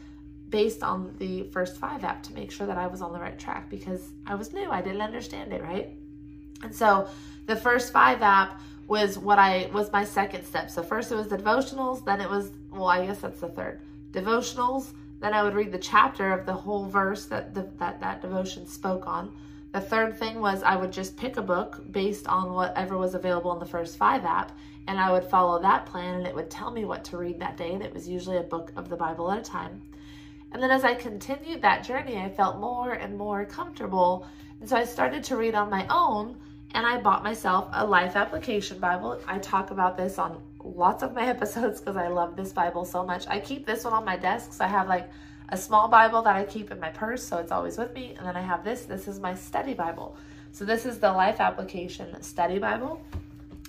based 0.51 0.83
on 0.83 1.15
the 1.19 1.45
first 1.45 1.79
five 1.79 2.05
app 2.05 2.23
to 2.25 2.35
make 2.35 2.51
sure 2.51 2.67
that 2.67 2.77
I 2.77 2.87
was 2.87 3.01
on 3.01 3.13
the 3.13 3.19
right 3.19 3.39
track 3.39 3.71
because 3.71 4.11
I 4.27 4.35
was 4.35 4.53
new. 4.53 4.69
I 4.71 4.83
didn't 4.83 5.01
understand 5.01 5.53
it, 5.53 5.63
right? 5.63 5.89
And 6.63 6.75
so 6.75 7.09
the 7.47 7.57
first 7.57 7.93
five 7.93 8.21
app 8.21 8.61
was 8.87 9.17
what 9.17 9.39
I 9.39 9.71
was 9.73 9.91
my 9.93 10.05
second 10.05 10.45
step. 10.45 10.71
So 10.71 10.83
first 10.83 11.11
it 11.11 11.15
was 11.15 11.29
the 11.29 11.39
devotionals, 11.39 12.05
then 12.05 12.21
it 12.21 12.29
was 12.29 12.51
well, 12.71 12.89
I 12.89 13.07
guess 13.07 13.21
that's 13.21 13.41
the 13.41 13.49
third. 13.49 13.81
Devotionals, 14.13 14.93
then 15.21 15.33
I 15.33 15.43
would 15.43 15.55
read 15.55 15.73
the 15.73 15.79
chapter 15.79 16.33
of 16.33 16.45
the 16.45 16.53
whole 16.53 16.85
verse 16.87 17.27
that 17.27 17.55
the, 17.55 17.69
that 17.79 18.01
that 18.01 18.21
devotion 18.21 18.67
spoke 18.67 19.07
on. 19.07 19.33
The 19.73 19.81
third 19.81 20.19
thing 20.19 20.41
was 20.41 20.63
I 20.63 20.77
would 20.77 20.93
just 20.93 21.17
pick 21.17 21.39
a 21.39 21.43
book 21.43 21.83
based 21.91 22.27
on 22.27 22.53
whatever 22.53 22.99
was 22.99 23.15
available 23.15 23.53
in 23.53 23.59
the 23.59 23.67
first 23.67 23.97
five 23.97 24.25
app, 24.25 24.53
and 24.87 25.01
I 25.01 25.11
would 25.11 25.25
follow 25.25 25.61
that 25.63 25.87
plan, 25.87 26.17
and 26.17 26.27
it 26.27 26.35
would 26.35 26.51
tell 26.51 26.71
me 26.71 26.85
what 26.85 27.05
to 27.07 27.17
read 27.17 27.41
that 27.41 27.57
day. 27.57 27.73
It 27.75 27.95
was 27.95 28.07
usually 28.07 28.37
a 28.37 28.43
book 28.43 28.73
of 28.77 28.91
the 28.91 28.97
Bible 28.97 29.31
at 29.31 29.39
a 29.39 29.43
time. 29.43 29.81
And 30.53 30.63
then 30.63 30.71
as 30.71 30.85
I 30.85 30.95
continued 30.95 31.63
that 31.63 31.85
journey, 31.85 32.19
I 32.19 32.29
felt 32.29 32.59
more 32.59 32.93
and 32.93 33.17
more 33.17 33.47
comfortable. 33.47 34.27
And 34.61 34.69
so 34.69 34.77
I 34.77 34.85
started 34.85 35.25
to 35.25 35.37
read 35.37 35.55
on 35.55 35.71
my 35.71 35.87
own 35.89 36.37
and 36.75 36.87
I 36.87 37.01
bought 37.01 37.23
myself 37.23 37.69
a 37.73 37.87
life 37.87 38.17
application 38.17 38.79
Bible. 38.79 39.21
I 39.27 39.39
talk 39.39 39.71
about 39.71 39.97
this 39.97 40.19
on 40.19 40.41
lots 40.63 41.03
of 41.03 41.15
my 41.15 41.27
episodes 41.27 41.81
because 41.81 41.97
I 41.97 42.09
love 42.09 42.37
this 42.37 42.53
Bible 42.53 42.85
so 42.85 43.05
much. 43.05 43.27
I 43.29 43.41
keep 43.41 43.67
this 43.67 43.85
one 43.85 43.95
on 43.95 44.05
my 44.05 44.17
desk. 44.17 44.53
So 44.53 44.65
I 44.65 44.69
have 44.69 44.89
like 44.89 45.09
a 45.53 45.57
small 45.57 45.87
Bible 45.87 46.23
that 46.23 46.35
I 46.35 46.45
keep 46.45 46.73
in 46.73 46.81
my 46.81 46.89
purse, 46.89 47.23
so 47.23 47.39
it's 47.39 47.53
always 47.53 47.79
with 47.79 47.95
me. 47.95 48.15
And 48.19 48.27
then 48.27 48.37
I 48.37 48.41
have 48.41 48.65
this. 48.65 48.83
This 48.83 49.07
is 49.07 49.21
my 49.21 49.35
study 49.35 49.75
Bible. 49.75 50.17
So 50.51 50.65
this 50.65 50.85
is 50.85 50.99
the 50.99 51.13
life 51.13 51.41
application 51.41 52.21
study 52.23 52.59
Bible. 52.59 53.01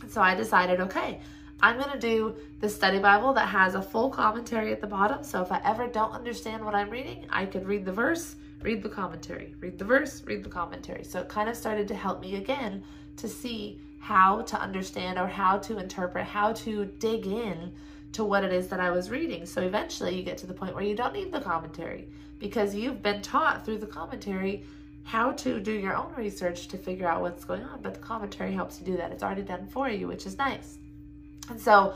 So 0.08 0.22
I 0.22 0.34
decided, 0.34 0.80
okay, 0.80 1.20
I'm 1.62 1.78
going 1.78 1.92
to 1.92 2.00
do 2.00 2.36
the 2.60 2.68
study 2.68 3.00
Bible 3.00 3.34
that 3.34 3.48
has 3.48 3.75
a 3.75 3.82
full 3.82 4.10
commentary 4.10 4.72
at 4.72 4.82
the 4.82 4.88
bottom. 4.88 5.24
So 5.24 5.42
if 5.44 5.52
I 5.52 5.62
ever 5.63 5.86
don't 5.88 6.12
understand 6.12 6.66
what 6.66 6.74
I'm 6.74 6.90
reading, 6.90 7.28
I 7.30 7.46
could 7.46 7.68
read 7.68 7.86
the 7.86 7.94
verse 7.94 8.36
read 8.63 8.82
the 8.82 8.90
commentary, 8.90 9.54
read 9.60 9.78
the 9.78 9.86
verse, 9.86 10.24
read 10.25 10.44
the 10.44 10.50
commentary. 10.50 11.04
So 11.04 11.20
it 11.20 11.30
kind 11.30 11.50
of 11.50 11.56
started 11.56 11.88
to 11.90 11.96
help 11.96 12.22
me 12.22 12.38
again 12.38 12.84
to 13.18 13.28
see 13.28 13.80
how 14.00 14.42
to 14.42 14.60
understand 14.60 15.20
or 15.20 15.28
how 15.28 15.58
to 15.60 15.78
interpret, 15.78 16.25
how 16.25 16.54
to 16.54 16.86
dig 17.00 17.28
in 17.28 17.72
to 18.13 18.24
what 18.24 18.43
it 18.43 18.53
is 18.53 18.67
that 18.70 18.79
I 18.79 18.91
was 18.91 19.10
reading. 19.10 19.46
So 19.46 19.62
eventually 19.62 20.15
you 20.15 20.24
get 20.24 20.38
to 20.39 20.48
the 20.48 20.53
point 20.53 20.74
where 20.75 20.84
you 20.84 20.96
don't 20.96 21.13
need 21.13 21.32
the 21.32 21.41
commentary 21.41 22.08
because 22.39 22.74
you've 22.74 23.03
been 23.03 23.22
taught 23.22 23.65
through 23.65 23.79
the 23.79 23.88
commentary 23.88 24.63
how 25.03 25.32
to 25.34 25.60
do 25.60 25.72
your 25.72 25.96
own 25.96 26.13
research 26.15 26.67
to 26.70 26.77
figure 26.77 27.08
out 27.08 27.22
what's 27.22 27.43
going 27.43 27.63
on. 27.63 27.82
But 27.82 27.96
the 27.96 28.00
commentary 28.00 28.53
helps 28.53 28.79
you 28.79 28.86
do 28.86 28.98
that. 28.98 29.12
It's 29.12 29.24
already 29.24 29.41
done 29.41 29.67
for 29.67 29.89
you, 29.89 30.08
which 30.08 30.25
is 30.25 30.38
nice. 30.38 30.77
And 31.50 31.60
so, 31.60 31.93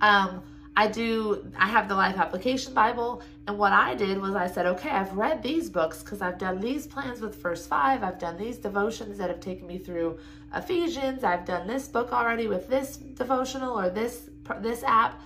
um, 0.00 0.42
I 0.78 0.88
do, 0.88 1.50
I 1.58 1.68
have 1.68 1.88
the 1.88 1.94
Life 1.94 2.18
Application 2.18 2.74
Bible. 2.74 3.22
And 3.46 3.56
what 3.56 3.72
I 3.72 3.94
did 3.94 4.20
was 4.20 4.34
I 4.34 4.46
said, 4.46 4.66
okay, 4.66 4.90
I've 4.90 5.16
read 5.16 5.42
these 5.42 5.70
books 5.70 6.02
because 6.02 6.20
I've 6.20 6.38
done 6.38 6.60
these 6.60 6.86
plans 6.86 7.20
with 7.20 7.34
First 7.34 7.68
Five. 7.68 8.02
I've 8.02 8.18
done 8.18 8.36
these 8.36 8.58
devotions 8.58 9.16
that 9.16 9.30
have 9.30 9.40
taken 9.40 9.66
me 9.66 9.78
through 9.78 10.18
Ephesians. 10.54 11.24
I've 11.24 11.46
done 11.46 11.66
this 11.66 11.88
book 11.88 12.12
already 12.12 12.46
with 12.46 12.68
this 12.68 12.98
devotional 12.98 13.78
or 13.78 13.88
this, 13.88 14.28
this 14.60 14.82
app. 14.82 15.22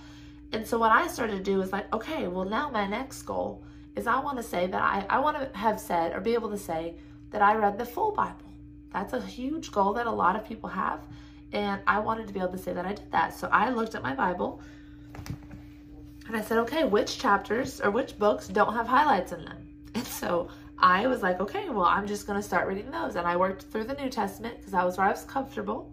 And 0.53 0.67
so 0.67 0.77
what 0.77 0.91
I 0.91 1.07
started 1.07 1.37
to 1.37 1.43
do 1.43 1.61
is 1.61 1.71
like, 1.71 1.93
okay, 1.93 2.27
well, 2.27 2.45
now 2.45 2.69
my 2.69 2.85
next 2.85 3.23
goal 3.23 3.63
is 3.95 4.07
I 4.07 4.19
want 4.19 4.37
to 4.37 4.43
say 4.43 4.67
that 4.67 4.81
I, 4.81 5.05
I 5.09 5.19
want 5.19 5.37
to 5.37 5.57
have 5.57 5.79
said 5.79 6.13
or 6.13 6.19
be 6.19 6.33
able 6.33 6.49
to 6.49 6.57
say 6.57 6.95
that 7.31 7.41
I 7.41 7.55
read 7.55 7.77
the 7.77 7.85
full 7.85 8.11
Bible. 8.11 8.51
That's 8.91 9.13
a 9.13 9.21
huge 9.21 9.71
goal 9.71 9.93
that 9.93 10.07
a 10.07 10.11
lot 10.11 10.35
of 10.35 10.45
people 10.45 10.69
have. 10.69 10.99
And 11.53 11.81
I 11.87 11.99
wanted 11.99 12.27
to 12.27 12.33
be 12.33 12.39
able 12.39 12.51
to 12.51 12.57
say 12.57 12.73
that 12.73 12.85
I 12.85 12.93
did 12.93 13.11
that. 13.11 13.33
So 13.33 13.49
I 13.51 13.69
looked 13.69 13.95
at 13.95 14.03
my 14.03 14.13
Bible 14.13 14.61
and 16.27 16.35
I 16.35 16.41
said, 16.41 16.57
okay, 16.59 16.83
which 16.83 17.17
chapters 17.17 17.81
or 17.81 17.91
which 17.91 18.17
books 18.17 18.47
don't 18.47 18.73
have 18.73 18.87
highlights 18.87 19.31
in 19.31 19.45
them? 19.45 19.57
And 19.93 20.07
so 20.07 20.47
I 20.77 21.07
was 21.07 21.21
like, 21.21 21.41
okay, 21.41 21.69
well, 21.69 21.85
I'm 21.85 22.07
just 22.07 22.25
going 22.25 22.39
to 22.39 22.47
start 22.47 22.67
reading 22.67 22.89
those. 22.89 23.15
And 23.15 23.27
I 23.27 23.35
worked 23.35 23.63
through 23.63 23.83
the 23.83 23.93
New 23.93 24.09
Testament 24.09 24.57
because 24.57 24.71
that 24.71 24.85
was 24.85 24.97
where 24.97 25.07
I 25.07 25.11
was 25.11 25.23
comfortable. 25.25 25.91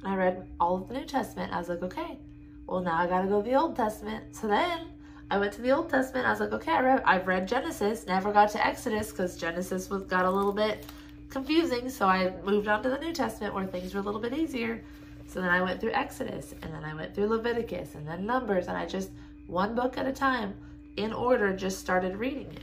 And 0.00 0.12
I 0.12 0.16
read 0.16 0.46
all 0.60 0.76
of 0.76 0.86
the 0.88 0.94
New 0.94 1.04
Testament. 1.04 1.52
I 1.52 1.58
was 1.58 1.68
like, 1.68 1.82
okay, 1.82 2.18
well, 2.66 2.80
now 2.80 2.96
I 2.96 3.06
got 3.06 3.22
to 3.22 3.28
go 3.28 3.42
to 3.42 3.48
the 3.48 3.56
Old 3.56 3.76
Testament. 3.76 4.24
So 4.34 4.48
then 4.48 4.88
I 5.30 5.38
went 5.38 5.52
to 5.54 5.62
the 5.62 5.70
Old 5.70 5.90
Testament. 5.90 6.26
I 6.26 6.30
was 6.30 6.40
like, 6.40 6.52
okay, 6.52 6.72
I 6.72 6.80
read, 6.80 7.02
I've 7.04 7.26
read 7.26 7.48
Genesis, 7.48 8.06
never 8.06 8.32
got 8.32 8.50
to 8.50 8.66
Exodus 8.66 9.10
because 9.10 9.36
Genesis 9.36 9.90
was 9.90 10.04
got 10.04 10.24
a 10.24 10.30
little 10.30 10.52
bit 10.52 10.86
confusing. 11.28 11.88
So 11.88 12.06
I 12.06 12.32
moved 12.44 12.68
on 12.68 12.82
to 12.82 12.88
the 12.88 12.98
New 12.98 13.12
Testament 13.12 13.54
where 13.54 13.66
things 13.66 13.94
were 13.94 14.00
a 14.00 14.04
little 14.04 14.20
bit 14.20 14.32
easier. 14.32 14.82
So 15.26 15.40
then 15.40 15.50
I 15.50 15.62
went 15.62 15.80
through 15.80 15.92
Exodus 15.92 16.54
and 16.62 16.72
then 16.72 16.84
I 16.84 16.94
went 16.94 17.14
through 17.14 17.26
Leviticus 17.26 17.94
and 17.94 18.06
then 18.06 18.26
Numbers 18.26 18.68
and 18.68 18.76
I 18.76 18.86
just 18.86 19.10
one 19.46 19.74
book 19.74 19.98
at 19.98 20.06
a 20.06 20.12
time, 20.12 20.54
in 20.96 21.12
order, 21.12 21.54
just 21.54 21.78
started 21.78 22.16
reading 22.16 22.46
it. 22.46 22.60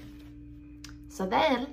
So 1.09 1.25
then 1.25 1.67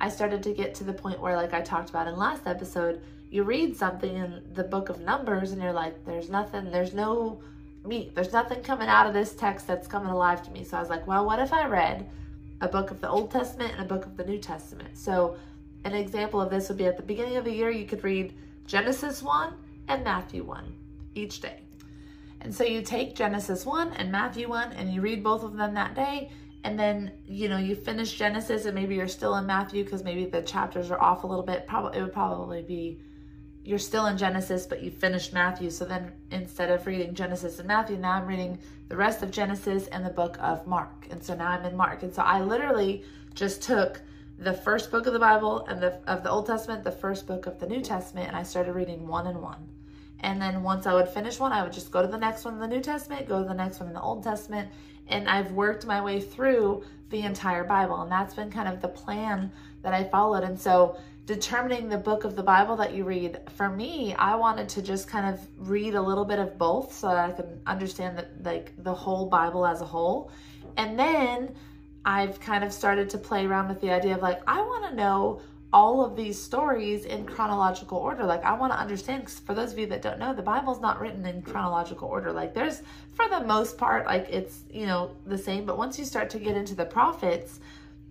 I 0.00 0.08
started 0.08 0.42
to 0.44 0.52
get 0.52 0.74
to 0.76 0.84
the 0.84 0.92
point 0.92 1.20
where, 1.20 1.36
like 1.36 1.52
I 1.52 1.60
talked 1.60 1.90
about 1.90 2.06
in 2.06 2.16
last 2.16 2.46
episode, 2.46 3.02
you 3.30 3.42
read 3.42 3.76
something 3.76 4.14
in 4.14 4.42
the 4.54 4.62
book 4.62 4.88
of 4.88 5.00
Numbers 5.00 5.50
and 5.52 5.60
you're 5.60 5.72
like, 5.72 6.04
there's 6.04 6.30
nothing, 6.30 6.70
there's 6.70 6.94
no 6.94 7.40
meat, 7.86 8.14
there's 8.14 8.32
nothing 8.32 8.62
coming 8.62 8.88
out 8.88 9.06
of 9.06 9.14
this 9.14 9.34
text 9.34 9.66
that's 9.66 9.86
coming 9.86 10.10
alive 10.10 10.42
to 10.44 10.50
me. 10.50 10.64
So 10.64 10.76
I 10.76 10.80
was 10.80 10.90
like, 10.90 11.06
well, 11.06 11.24
what 11.24 11.38
if 11.38 11.52
I 11.52 11.66
read 11.66 12.08
a 12.60 12.68
book 12.68 12.90
of 12.90 13.00
the 13.00 13.08
Old 13.08 13.30
Testament 13.30 13.72
and 13.72 13.82
a 13.82 13.94
book 13.94 14.06
of 14.06 14.16
the 14.16 14.24
New 14.24 14.38
Testament? 14.38 14.96
So 14.96 15.36
an 15.84 15.94
example 15.94 16.40
of 16.40 16.50
this 16.50 16.68
would 16.68 16.78
be 16.78 16.86
at 16.86 16.96
the 16.96 17.02
beginning 17.02 17.36
of 17.36 17.44
the 17.44 17.52
year, 17.52 17.70
you 17.70 17.86
could 17.86 18.02
read 18.02 18.34
Genesis 18.66 19.22
1 19.22 19.54
and 19.88 20.02
Matthew 20.02 20.42
1 20.42 20.74
each 21.14 21.40
day. 21.40 21.60
And 22.40 22.54
so 22.54 22.64
you 22.64 22.82
take 22.82 23.14
Genesis 23.14 23.64
1 23.64 23.92
and 23.94 24.10
Matthew 24.12 24.48
1 24.48 24.72
and 24.72 24.92
you 24.92 25.00
read 25.00 25.22
both 25.22 25.42
of 25.42 25.56
them 25.56 25.74
that 25.74 25.94
day. 25.94 26.30
And 26.64 26.78
then, 26.78 27.12
you 27.26 27.48
know, 27.48 27.58
you 27.58 27.76
finish 27.76 28.18
Genesis 28.18 28.64
and 28.64 28.74
maybe 28.74 28.96
you're 28.96 29.08
still 29.08 29.36
in 29.36 29.46
Matthew 29.46 29.84
because 29.84 30.02
maybe 30.02 30.26
the 30.26 30.42
chapters 30.42 30.90
are 30.90 31.00
off 31.00 31.22
a 31.22 31.26
little 31.26 31.44
bit. 31.44 31.66
Probably 31.66 31.98
it 31.98 32.02
would 32.02 32.12
probably 32.12 32.62
be 32.62 33.00
you're 33.66 33.78
still 33.80 34.06
in 34.06 34.16
Genesis, 34.16 34.64
but 34.64 34.82
you 34.82 34.92
finished 34.92 35.32
Matthew. 35.32 35.70
So 35.70 35.84
then 35.84 36.12
instead 36.30 36.70
of 36.70 36.86
reading 36.86 37.14
Genesis 37.14 37.58
and 37.58 37.66
Matthew, 37.66 37.96
now 37.96 38.12
I'm 38.12 38.26
reading 38.26 38.58
the 38.88 38.96
rest 38.96 39.24
of 39.24 39.32
Genesis 39.32 39.88
and 39.88 40.06
the 40.06 40.10
book 40.10 40.36
of 40.40 40.66
Mark. 40.68 41.08
And 41.10 41.22
so 41.22 41.34
now 41.34 41.48
I'm 41.48 41.64
in 41.64 41.76
Mark. 41.76 42.04
And 42.04 42.14
so 42.14 42.22
I 42.22 42.40
literally 42.40 43.02
just 43.34 43.62
took 43.62 44.00
the 44.38 44.52
first 44.52 44.92
book 44.92 45.06
of 45.06 45.12
the 45.12 45.18
Bible 45.18 45.66
and 45.66 45.82
the 45.82 45.98
of 46.06 46.22
the 46.22 46.30
Old 46.30 46.46
Testament, 46.46 46.84
the 46.84 46.92
first 46.92 47.26
book 47.26 47.46
of 47.46 47.58
the 47.58 47.66
New 47.66 47.80
Testament, 47.80 48.28
and 48.28 48.36
I 48.36 48.42
started 48.44 48.72
reading 48.72 49.06
one 49.06 49.26
and 49.26 49.42
one. 49.42 49.66
And 50.20 50.40
then 50.40 50.62
once 50.62 50.86
I 50.86 50.94
would 50.94 51.08
finish 51.08 51.40
one, 51.40 51.52
I 51.52 51.62
would 51.62 51.72
just 51.72 51.90
go 51.90 52.02
to 52.02 52.08
the 52.08 52.18
next 52.18 52.44
one 52.44 52.54
in 52.54 52.60
the 52.60 52.68
New 52.68 52.80
Testament, 52.80 53.28
go 53.28 53.42
to 53.42 53.48
the 53.48 53.54
next 53.54 53.80
one 53.80 53.88
in 53.88 53.94
the 53.94 54.00
Old 54.00 54.22
Testament. 54.22 54.70
And 55.08 55.28
I've 55.28 55.52
worked 55.52 55.86
my 55.86 56.00
way 56.00 56.20
through 56.20 56.84
the 57.10 57.22
entire 57.22 57.64
Bible. 57.64 58.00
And 58.00 58.10
that's 58.10 58.34
been 58.34 58.50
kind 58.50 58.68
of 58.68 58.80
the 58.80 58.88
plan 58.88 59.52
that 59.82 59.92
I 59.92 60.04
followed. 60.04 60.42
And 60.42 60.58
so 60.58 60.96
determining 61.26 61.88
the 61.88 61.98
book 61.98 62.24
of 62.24 62.36
the 62.36 62.42
Bible 62.42 62.76
that 62.76 62.94
you 62.94 63.04
read, 63.04 63.40
for 63.56 63.68
me, 63.68 64.14
I 64.14 64.36
wanted 64.36 64.68
to 64.70 64.82
just 64.82 65.08
kind 65.08 65.34
of 65.34 65.40
read 65.58 65.94
a 65.94 66.00
little 66.00 66.24
bit 66.24 66.38
of 66.38 66.56
both 66.56 66.94
so 66.94 67.08
that 67.08 67.30
I 67.30 67.32
could 67.32 67.60
understand 67.66 68.24
like 68.42 68.72
the 68.82 68.94
whole 68.94 69.26
Bible 69.26 69.66
as 69.66 69.80
a 69.80 69.84
whole. 69.84 70.30
And 70.76 70.98
then 70.98 71.54
I've 72.04 72.38
kind 72.38 72.62
of 72.62 72.72
started 72.72 73.10
to 73.10 73.18
play 73.18 73.44
around 73.44 73.68
with 73.68 73.80
the 73.80 73.90
idea 73.90 74.14
of 74.14 74.22
like, 74.22 74.40
I 74.46 74.60
want 74.60 74.90
to 74.90 74.94
know 74.94 75.40
all 75.72 76.04
of 76.04 76.16
these 76.16 76.40
stories 76.40 77.04
in 77.04 77.26
chronological 77.26 77.98
order. 77.98 78.24
Like, 78.24 78.44
I 78.44 78.56
want 78.56 78.72
to 78.72 78.78
understand, 78.78 79.22
because 79.22 79.40
for 79.40 79.52
those 79.52 79.72
of 79.72 79.78
you 79.78 79.86
that 79.88 80.00
don't 80.00 80.18
know, 80.18 80.32
the 80.32 80.42
Bible's 80.42 80.80
not 80.80 81.00
written 81.00 81.26
in 81.26 81.42
chronological 81.42 82.08
order. 82.08 82.32
Like, 82.32 82.54
there's, 82.54 82.82
for 83.14 83.28
the 83.28 83.40
most 83.40 83.76
part, 83.76 84.06
like, 84.06 84.28
it's, 84.30 84.60
you 84.70 84.86
know, 84.86 85.16
the 85.26 85.36
same. 85.36 85.66
But 85.66 85.76
once 85.76 85.98
you 85.98 86.04
start 86.04 86.30
to 86.30 86.38
get 86.38 86.56
into 86.56 86.76
the 86.76 86.86
prophets, 86.86 87.60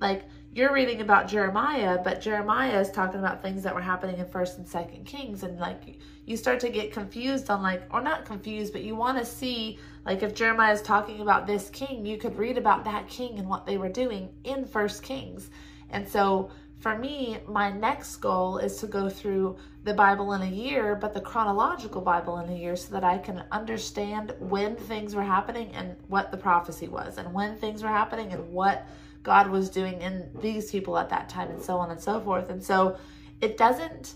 like, 0.02 0.26
you're 0.56 0.72
reading 0.72 1.02
about 1.02 1.28
Jeremiah, 1.28 2.00
but 2.02 2.22
Jeremiah 2.22 2.80
is 2.80 2.90
talking 2.90 3.20
about 3.20 3.42
things 3.42 3.62
that 3.64 3.76
were 3.76 3.82
happening 3.82 4.20
in 4.20 4.26
First 4.26 4.58
and 4.58 4.66
Second 4.66 5.06
Kings, 5.06 5.44
and 5.44 5.60
like 5.60 6.00
you 6.26 6.38
start 6.38 6.62
to 6.62 6.70
get 6.70 6.94
confused 6.94 7.50
on 7.50 7.62
like, 7.62 7.84
or 7.92 8.00
not 8.00 8.24
confused, 8.24 8.72
but 8.72 8.82
you 8.82 8.96
want 8.96 9.18
to 9.18 9.26
see 9.26 9.78
like 10.06 10.24
if 10.24 10.34
Jeremiah 10.34 10.72
is 10.72 10.82
talking 10.82 11.20
about 11.20 11.46
this 11.46 11.70
king, 11.72 12.06
you 12.06 12.18
could 12.18 12.38
read 12.38 12.58
about 12.58 12.86
that 12.86 13.10
king 13.10 13.38
and 13.38 13.50
what 13.50 13.66
they 13.66 13.78
were 13.78 13.90
doing 13.90 14.30
in 14.46 14.64
First 14.66 15.04
Kings, 15.04 15.50
and 15.90 16.08
so 16.08 16.50
for 16.80 16.98
me, 16.98 17.38
my 17.48 17.72
next 17.72 18.18
goal 18.18 18.58
is 18.58 18.78
to 18.78 18.88
go 18.88 19.10
through 19.10 19.58
the 19.84 19.94
Bible 19.94 20.34
in 20.34 20.42
a 20.42 20.50
year, 20.50 20.96
but 20.96 21.14
the 21.14 21.22
chronological 21.22 22.00
Bible 22.00 22.38
in 22.40 22.50
a 22.50 22.56
year 22.56 22.76
so 22.78 22.94
that 22.94 23.04
I 23.04 23.18
can 23.18 23.44
understand 23.52 24.34
when 24.40 24.76
things 24.78 25.16
were 25.16 25.24
happening 25.24 25.72
and 25.74 25.96
what 26.08 26.32
the 26.32 26.38
prophecy 26.38 26.88
was, 26.88 27.18
and 27.18 27.34
when 27.34 27.58
things 27.58 27.84
were 27.84 27.90
happening 27.90 28.32
and 28.32 28.54
what 28.54 28.88
God 29.25 29.50
was 29.50 29.70
doing 29.70 30.01
in 30.01 30.29
these 30.39 30.72
people 30.72 30.98
at 30.98 31.10
that 31.10 31.27
time, 31.27 31.50
and 31.50 31.62
so 31.62 31.77
on 31.77 31.91
and 31.91 32.00
so 32.00 32.22
forth. 32.22 32.50
And 32.50 32.63
so 32.63 32.98
it 33.41 33.58
doesn't, 33.58 34.13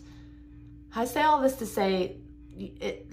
I 0.95 1.03
say 1.03 1.23
all 1.23 1.41
this 1.41 1.55
to 1.57 1.65
say, 1.65 2.17
it, 2.55 3.11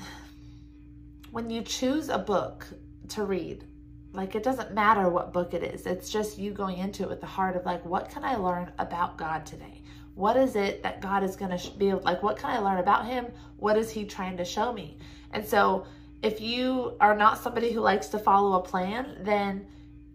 when 1.32 1.50
you 1.50 1.62
choose 1.62 2.08
a 2.08 2.18
book 2.18 2.66
to 3.08 3.24
read, 3.24 3.64
like 4.12 4.34
it 4.34 4.42
doesn't 4.42 4.72
matter 4.72 5.08
what 5.08 5.32
book 5.32 5.54
it 5.54 5.62
is. 5.62 5.86
It's 5.86 6.10
just 6.10 6.38
you 6.38 6.52
going 6.52 6.78
into 6.78 7.02
it 7.02 7.08
with 7.08 7.20
the 7.20 7.26
heart 7.26 7.56
of 7.56 7.64
like, 7.64 7.84
what 7.84 8.10
can 8.10 8.24
I 8.24 8.36
learn 8.36 8.70
about 8.78 9.16
God 9.16 9.44
today? 9.44 9.82
What 10.14 10.36
is 10.36 10.56
it 10.56 10.82
that 10.82 11.02
God 11.02 11.22
is 11.22 11.36
going 11.36 11.56
to 11.56 11.70
be 11.72 11.92
like? 11.92 12.22
What 12.22 12.38
can 12.38 12.50
I 12.50 12.58
learn 12.58 12.78
about 12.78 13.06
Him? 13.06 13.26
What 13.56 13.76
is 13.76 13.90
He 13.90 14.04
trying 14.04 14.36
to 14.38 14.44
show 14.44 14.72
me? 14.72 14.96
And 15.32 15.44
so, 15.44 15.86
if 16.22 16.40
you 16.40 16.96
are 17.00 17.14
not 17.14 17.38
somebody 17.38 17.72
who 17.72 17.80
likes 17.80 18.08
to 18.08 18.18
follow 18.18 18.58
a 18.58 18.62
plan, 18.62 19.18
then 19.20 19.66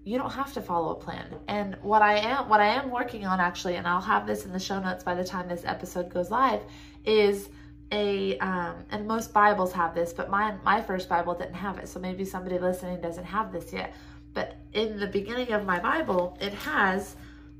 you 0.03 0.17
don't 0.17 0.31
have 0.31 0.53
to 0.53 0.61
follow 0.61 0.91
a 0.91 0.95
plan. 0.95 1.27
And 1.47 1.77
what 1.81 2.01
I 2.01 2.17
am 2.17 2.49
what 2.49 2.59
I 2.59 2.67
am 2.67 2.89
working 2.89 3.25
on 3.25 3.39
actually, 3.39 3.75
and 3.75 3.87
I'll 3.87 4.01
have 4.01 4.25
this 4.25 4.45
in 4.45 4.51
the 4.51 4.59
show 4.59 4.79
notes 4.79 5.03
by 5.03 5.15
the 5.15 5.23
time 5.23 5.47
this 5.47 5.63
episode 5.65 6.09
goes 6.09 6.31
live, 6.31 6.61
is 7.05 7.49
a 7.91 8.37
um, 8.39 8.85
and 8.89 9.07
most 9.07 9.33
Bibles 9.33 9.71
have 9.73 9.93
this, 9.93 10.13
but 10.13 10.29
my 10.29 10.55
my 10.63 10.81
first 10.81 11.07
Bible 11.07 11.35
didn't 11.35 11.55
have 11.55 11.77
it. 11.77 11.87
So 11.87 11.99
maybe 11.99 12.25
somebody 12.25 12.57
listening 12.57 12.99
doesn't 13.01 13.25
have 13.25 13.51
this 13.51 13.71
yet. 13.71 13.93
But 14.33 14.55
in 14.73 14.97
the 14.97 15.07
beginning 15.07 15.51
of 15.51 15.65
my 15.65 15.77
Bible, 15.79 16.37
it 16.39 16.53
has 16.53 17.15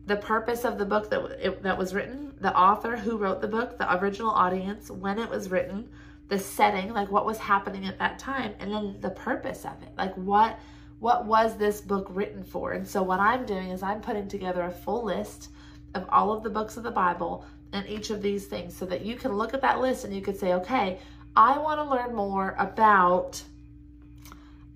the 0.07 0.15
purpose 0.15 0.65
of 0.65 0.77
the 0.77 0.86
book 0.86 1.10
that 1.10 1.21
it, 1.45 1.62
that 1.62 1.77
was 1.77 1.93
written, 1.93 2.33
the 2.39 2.55
author 2.57 2.98
who 2.98 3.17
wrote 3.17 3.41
the 3.41 3.48
book, 3.48 3.77
the 3.77 3.93
original 4.01 4.31
audience, 4.31 4.89
when 4.89 5.19
it 5.19 5.29
was 5.29 5.51
written, 5.51 5.89
the 6.29 6.39
setting, 6.39 6.93
like 6.93 7.12
what 7.12 7.25
was 7.25 7.38
happening 7.38 7.86
at 7.86 8.00
that 8.00 8.17
time, 8.17 8.55
and 8.60 8.71
then 8.71 8.95
the 9.00 9.10
purpose 9.12 9.65
of 9.65 9.74
it, 9.83 9.89
like 9.98 10.15
what 10.15 10.57
what 11.01 11.25
was 11.25 11.58
this 11.58 11.81
book 11.81 12.05
written 12.12 12.43
for? 12.43 12.74
And 12.74 12.88
so 12.88 13.01
what 13.01 13.20
I'm 13.20 13.43
doing 13.43 13.72
is 13.72 13.81
I'm 13.81 14.01
putting 14.01 14.27
together 14.27 14.62
a 14.62 14.72
full 14.72 15.03
list 15.03 15.50
of 15.96 16.05
all 16.10 16.31
of 16.31 16.43
the 16.43 16.50
books 16.50 16.77
of 16.77 16.84
the 16.84 16.91
Bible 16.91 17.43
and 17.74 17.89
each 17.89 18.12
of 18.12 18.22
these 18.22 18.46
things 18.46 18.77
so 18.77 18.86
that 18.86 19.03
you 19.03 19.15
can 19.15 19.34
look 19.34 19.55
at 19.55 19.62
that 19.62 19.81
list 19.81 20.05
and 20.05 20.15
you 20.15 20.22
could 20.22 20.38
say, 20.38 20.53
okay, 20.53 21.00
I 21.36 21.58
want 21.58 21.79
to 21.79 21.84
learn 21.84 22.13
more 22.13 22.55
about 22.60 23.41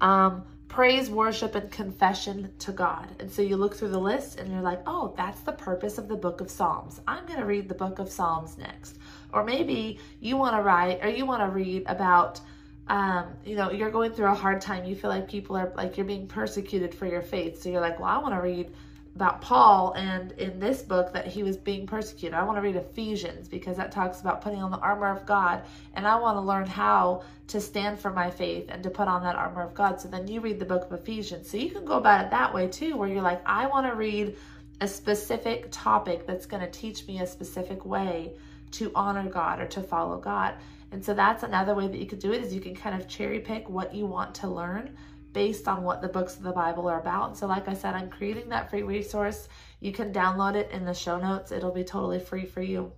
um, 0.01 0.43
praise, 0.67 1.11
worship, 1.11 1.53
and 1.53 1.69
confession 1.69 2.51
to 2.57 2.71
God. 2.71 3.07
And 3.19 3.31
so 3.31 3.43
you 3.43 3.55
look 3.55 3.75
through 3.75 3.89
the 3.89 3.99
list 3.99 4.39
and 4.39 4.51
you're 4.51 4.63
like, 4.63 4.81
oh, 4.87 5.13
that's 5.15 5.41
the 5.41 5.51
purpose 5.51 5.99
of 5.99 6.07
the 6.07 6.15
book 6.15 6.41
of 6.41 6.49
Psalms. 6.49 7.01
I'm 7.07 7.27
going 7.27 7.39
to 7.39 7.45
read 7.45 7.69
the 7.69 7.75
book 7.75 7.99
of 7.99 8.11
Psalms 8.11 8.57
next. 8.57 8.97
Or 9.31 9.43
maybe 9.43 9.99
you 10.21 10.37
want 10.37 10.55
to 10.55 10.63
write 10.63 11.03
or 11.03 11.09
you 11.09 11.27
want 11.27 11.43
to 11.43 11.49
read 11.49 11.83
about 11.85 12.41
um, 12.87 13.25
you 13.43 13.55
know, 13.55 13.71
you're 13.71 13.91
going 13.91 14.11
through 14.11 14.27
a 14.31 14.35
hard 14.35 14.61
time. 14.61 14.85
You 14.85 14.95
feel 14.95 15.09
like 15.09 15.27
people 15.27 15.57
are 15.57 15.71
like 15.75 15.97
you're 15.97 16.05
being 16.05 16.27
persecuted 16.27 16.93
for 16.93 17.07
your 17.07 17.21
faith. 17.21 17.61
So 17.61 17.69
you're 17.69 17.81
like, 17.81 17.99
well, 17.99 18.09
I 18.09 18.17
want 18.19 18.35
to 18.35 18.41
read 18.41 18.71
about 19.15 19.41
Paul 19.41 19.93
and 19.95 20.33
in 20.33 20.59
this 20.59 20.81
book 20.81 21.13
that 21.13 21.25
he 21.25 21.41
was 21.41 21.55
being 21.55 21.87
persecuted. 21.87 22.33
I 22.37 22.43
want 22.43 22.57
to 22.57 22.61
read 22.61 22.75
Ephesians 22.75 23.47
because 23.47 23.77
that 23.77 23.91
talks 23.91 24.19
about 24.19 24.41
putting 24.41 24.61
on 24.61 24.71
the 24.71 24.77
armor 24.77 25.09
of 25.09 25.25
God 25.25 25.63
and 25.93 26.05
I 26.05 26.17
want 26.17 26.35
to 26.35 26.41
learn 26.41 26.67
how 26.67 27.23
to 27.47 27.61
stand 27.61 27.97
for 27.97 28.11
my 28.11 28.29
faith 28.29 28.65
and 28.67 28.83
to 28.83 28.89
put 28.89 29.07
on 29.07 29.23
that 29.23 29.35
armor 29.35 29.63
of 29.63 29.73
God. 29.73 30.01
So 30.01 30.09
then 30.09 30.27
you 30.27 30.41
read 30.41 30.59
the 30.59 30.65
book 30.65 30.91
of 30.91 30.99
Ephesians. 30.99 31.49
So 31.49 31.55
you 31.55 31.69
can 31.71 31.85
go 31.85 31.93
about 31.93 32.25
it 32.25 32.31
that 32.31 32.53
way 32.53 32.67
too 32.67 32.97
where 32.97 33.07
you're 33.07 33.21
like 33.21 33.41
I 33.45 33.67
want 33.67 33.87
to 33.87 33.95
read 33.95 34.35
a 34.81 34.87
specific 34.87 35.69
topic 35.71 36.27
that's 36.27 36.45
going 36.45 36.61
to 36.61 36.69
teach 36.69 37.07
me 37.07 37.21
a 37.21 37.27
specific 37.27 37.85
way 37.85 38.33
to 38.71 38.91
honor 38.93 39.29
God 39.29 39.61
or 39.61 39.67
to 39.67 39.81
follow 39.81 40.19
God. 40.19 40.55
And 40.91 41.03
so 41.03 41.13
that's 41.13 41.43
another 41.43 41.75
way 41.75 41.87
that 41.87 41.97
you 41.97 42.05
could 42.05 42.19
do 42.19 42.31
it 42.31 42.43
is 42.43 42.53
you 42.53 42.61
can 42.61 42.75
kind 42.75 42.99
of 42.99 43.07
cherry 43.07 43.39
pick 43.39 43.69
what 43.69 43.93
you 43.93 44.05
want 44.05 44.35
to 44.35 44.47
learn 44.47 44.97
based 45.33 45.67
on 45.67 45.83
what 45.83 46.01
the 46.01 46.07
books 46.07 46.37
of 46.37 46.43
the 46.43 46.51
Bible 46.51 46.87
are 46.87 46.99
about. 46.99 47.37
So, 47.37 47.45
like 47.45 47.67
I 47.67 47.73
said, 47.73 47.93
I'm 47.93 48.09
creating 48.09 48.49
that 48.49 48.69
free 48.69 48.83
resource. 48.83 49.49
You 49.81 49.91
can 49.91 50.13
download 50.13 50.55
it 50.55 50.71
in 50.71 50.85
the 50.85 50.93
show 50.93 51.19
notes, 51.19 51.51
it'll 51.51 51.73
be 51.73 51.83
totally 51.83 52.19
free 52.19 52.45
for 52.45 52.61
you. 52.61 52.93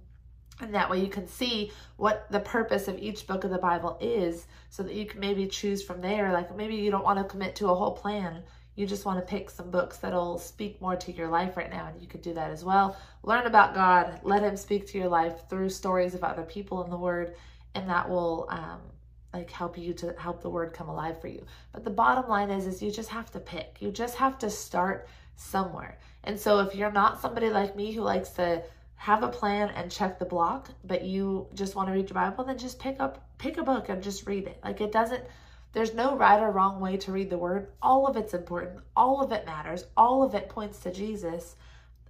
And 0.60 0.74
that 0.74 0.89
way 0.89 1.00
you 1.00 1.10
can 1.10 1.27
see 1.27 1.72
what 1.98 2.27
the 2.32 2.39
purpose 2.39 2.88
of 2.88 2.98
each 2.98 3.27
book 3.27 3.44
of 3.44 3.51
the 3.51 3.58
Bible 3.58 3.98
is 4.01 4.48
so 4.70 4.84
that 4.84 4.94
you 4.94 5.06
can 5.06 5.20
maybe 5.20 5.48
choose 5.48 5.84
from 5.84 6.01
there. 6.01 6.32
Like 6.32 6.56
maybe 6.56 6.75
you 6.75 6.89
don't 6.89 7.03
want 7.03 7.20
to 7.20 7.25
commit 7.25 7.56
to 7.58 7.70
a 7.70 7.75
whole 7.75 7.91
plan. 7.91 8.44
You 8.75 8.86
just 8.86 9.06
want 9.06 9.20
to 9.20 9.25
pick 9.25 9.50
some 9.50 9.72
books 9.72 9.98
that'll 9.98 10.38
speak 10.38 10.82
more 10.82 10.96
to 10.96 11.12
your 11.12 11.29
life 11.29 11.58
right 11.58 11.70
now. 11.70 11.88
And 11.88 12.01
you 12.01 12.08
could 12.08 12.22
do 12.22 12.34
that 12.36 12.51
as 12.51 12.63
well. 12.63 12.98
Learn 13.24 13.46
about 13.46 13.74
God. 13.74 14.20
Let 14.24 14.44
Him 14.44 14.58
speak 14.58 14.88
to 14.88 14.98
your 14.98 15.08
life 15.08 15.47
through 15.50 15.69
stories 15.69 16.13
of 16.13 16.23
other 16.23 16.43
people 16.43 16.84
in 16.84 16.89
the 16.89 16.97
Word. 16.97 17.36
And 17.77 17.89
that 17.89 18.09
will 18.09 18.47
um, 18.49 18.79
like 19.33 19.51
help 19.51 19.77
you 19.77 19.93
to 19.93 20.15
help 20.17 20.41
the 20.41 20.49
word 20.49 20.73
come 20.73 20.89
alive 20.89 21.21
for 21.21 21.27
you. 21.27 21.45
But 21.71 21.83
the 21.83 21.89
bottom 21.89 22.27
line 22.27 22.49
is 22.49 22.65
is 22.65 22.81
you 22.81 22.91
just 22.91 23.09
have 23.09 23.31
to 23.31 23.39
pick. 23.39 23.77
You 23.79 23.91
just 23.91 24.15
have 24.15 24.37
to 24.39 24.49
start 24.49 25.07
somewhere. 25.35 25.99
And 26.23 26.39
so 26.39 26.59
if 26.59 26.75
you're 26.75 26.91
not 26.91 27.21
somebody 27.21 27.49
like 27.49 27.75
me 27.75 27.91
who 27.91 28.01
likes 28.01 28.29
to 28.31 28.63
have 28.95 29.21
a 29.23 29.27
plan 29.27 29.69
and 29.69 29.91
check 29.91 30.17
the 30.17 30.25
block, 30.25 30.69
but 30.83 31.03
you 31.03 31.47
just 31.53 31.75
want 31.75 31.87
to 31.87 31.93
read 31.93 32.09
your 32.09 32.15
Bible, 32.15 32.43
then 32.43 32.57
just 32.57 32.79
pick 32.79 32.99
up 32.99 33.23
pick 33.37 33.57
a 33.57 33.63
book 33.63 33.89
and 33.89 34.01
just 34.01 34.25
read 34.27 34.47
it. 34.47 34.59
Like 34.63 34.81
it 34.81 34.91
doesn't 34.91 35.23
there's 35.73 35.93
no 35.93 36.15
right 36.15 36.41
or 36.41 36.49
wrong 36.51 36.79
way 36.79 36.97
to 36.97 37.11
read 37.11 37.29
the 37.29 37.37
word. 37.37 37.67
All 37.81 38.07
of 38.07 38.17
it's 38.17 38.33
important. 38.33 38.79
All 38.95 39.21
of 39.23 39.31
it 39.31 39.45
matters. 39.45 39.85
All 39.95 40.23
of 40.23 40.33
it 40.33 40.49
points 40.49 40.79
to 40.79 40.91
Jesus. 40.91 41.55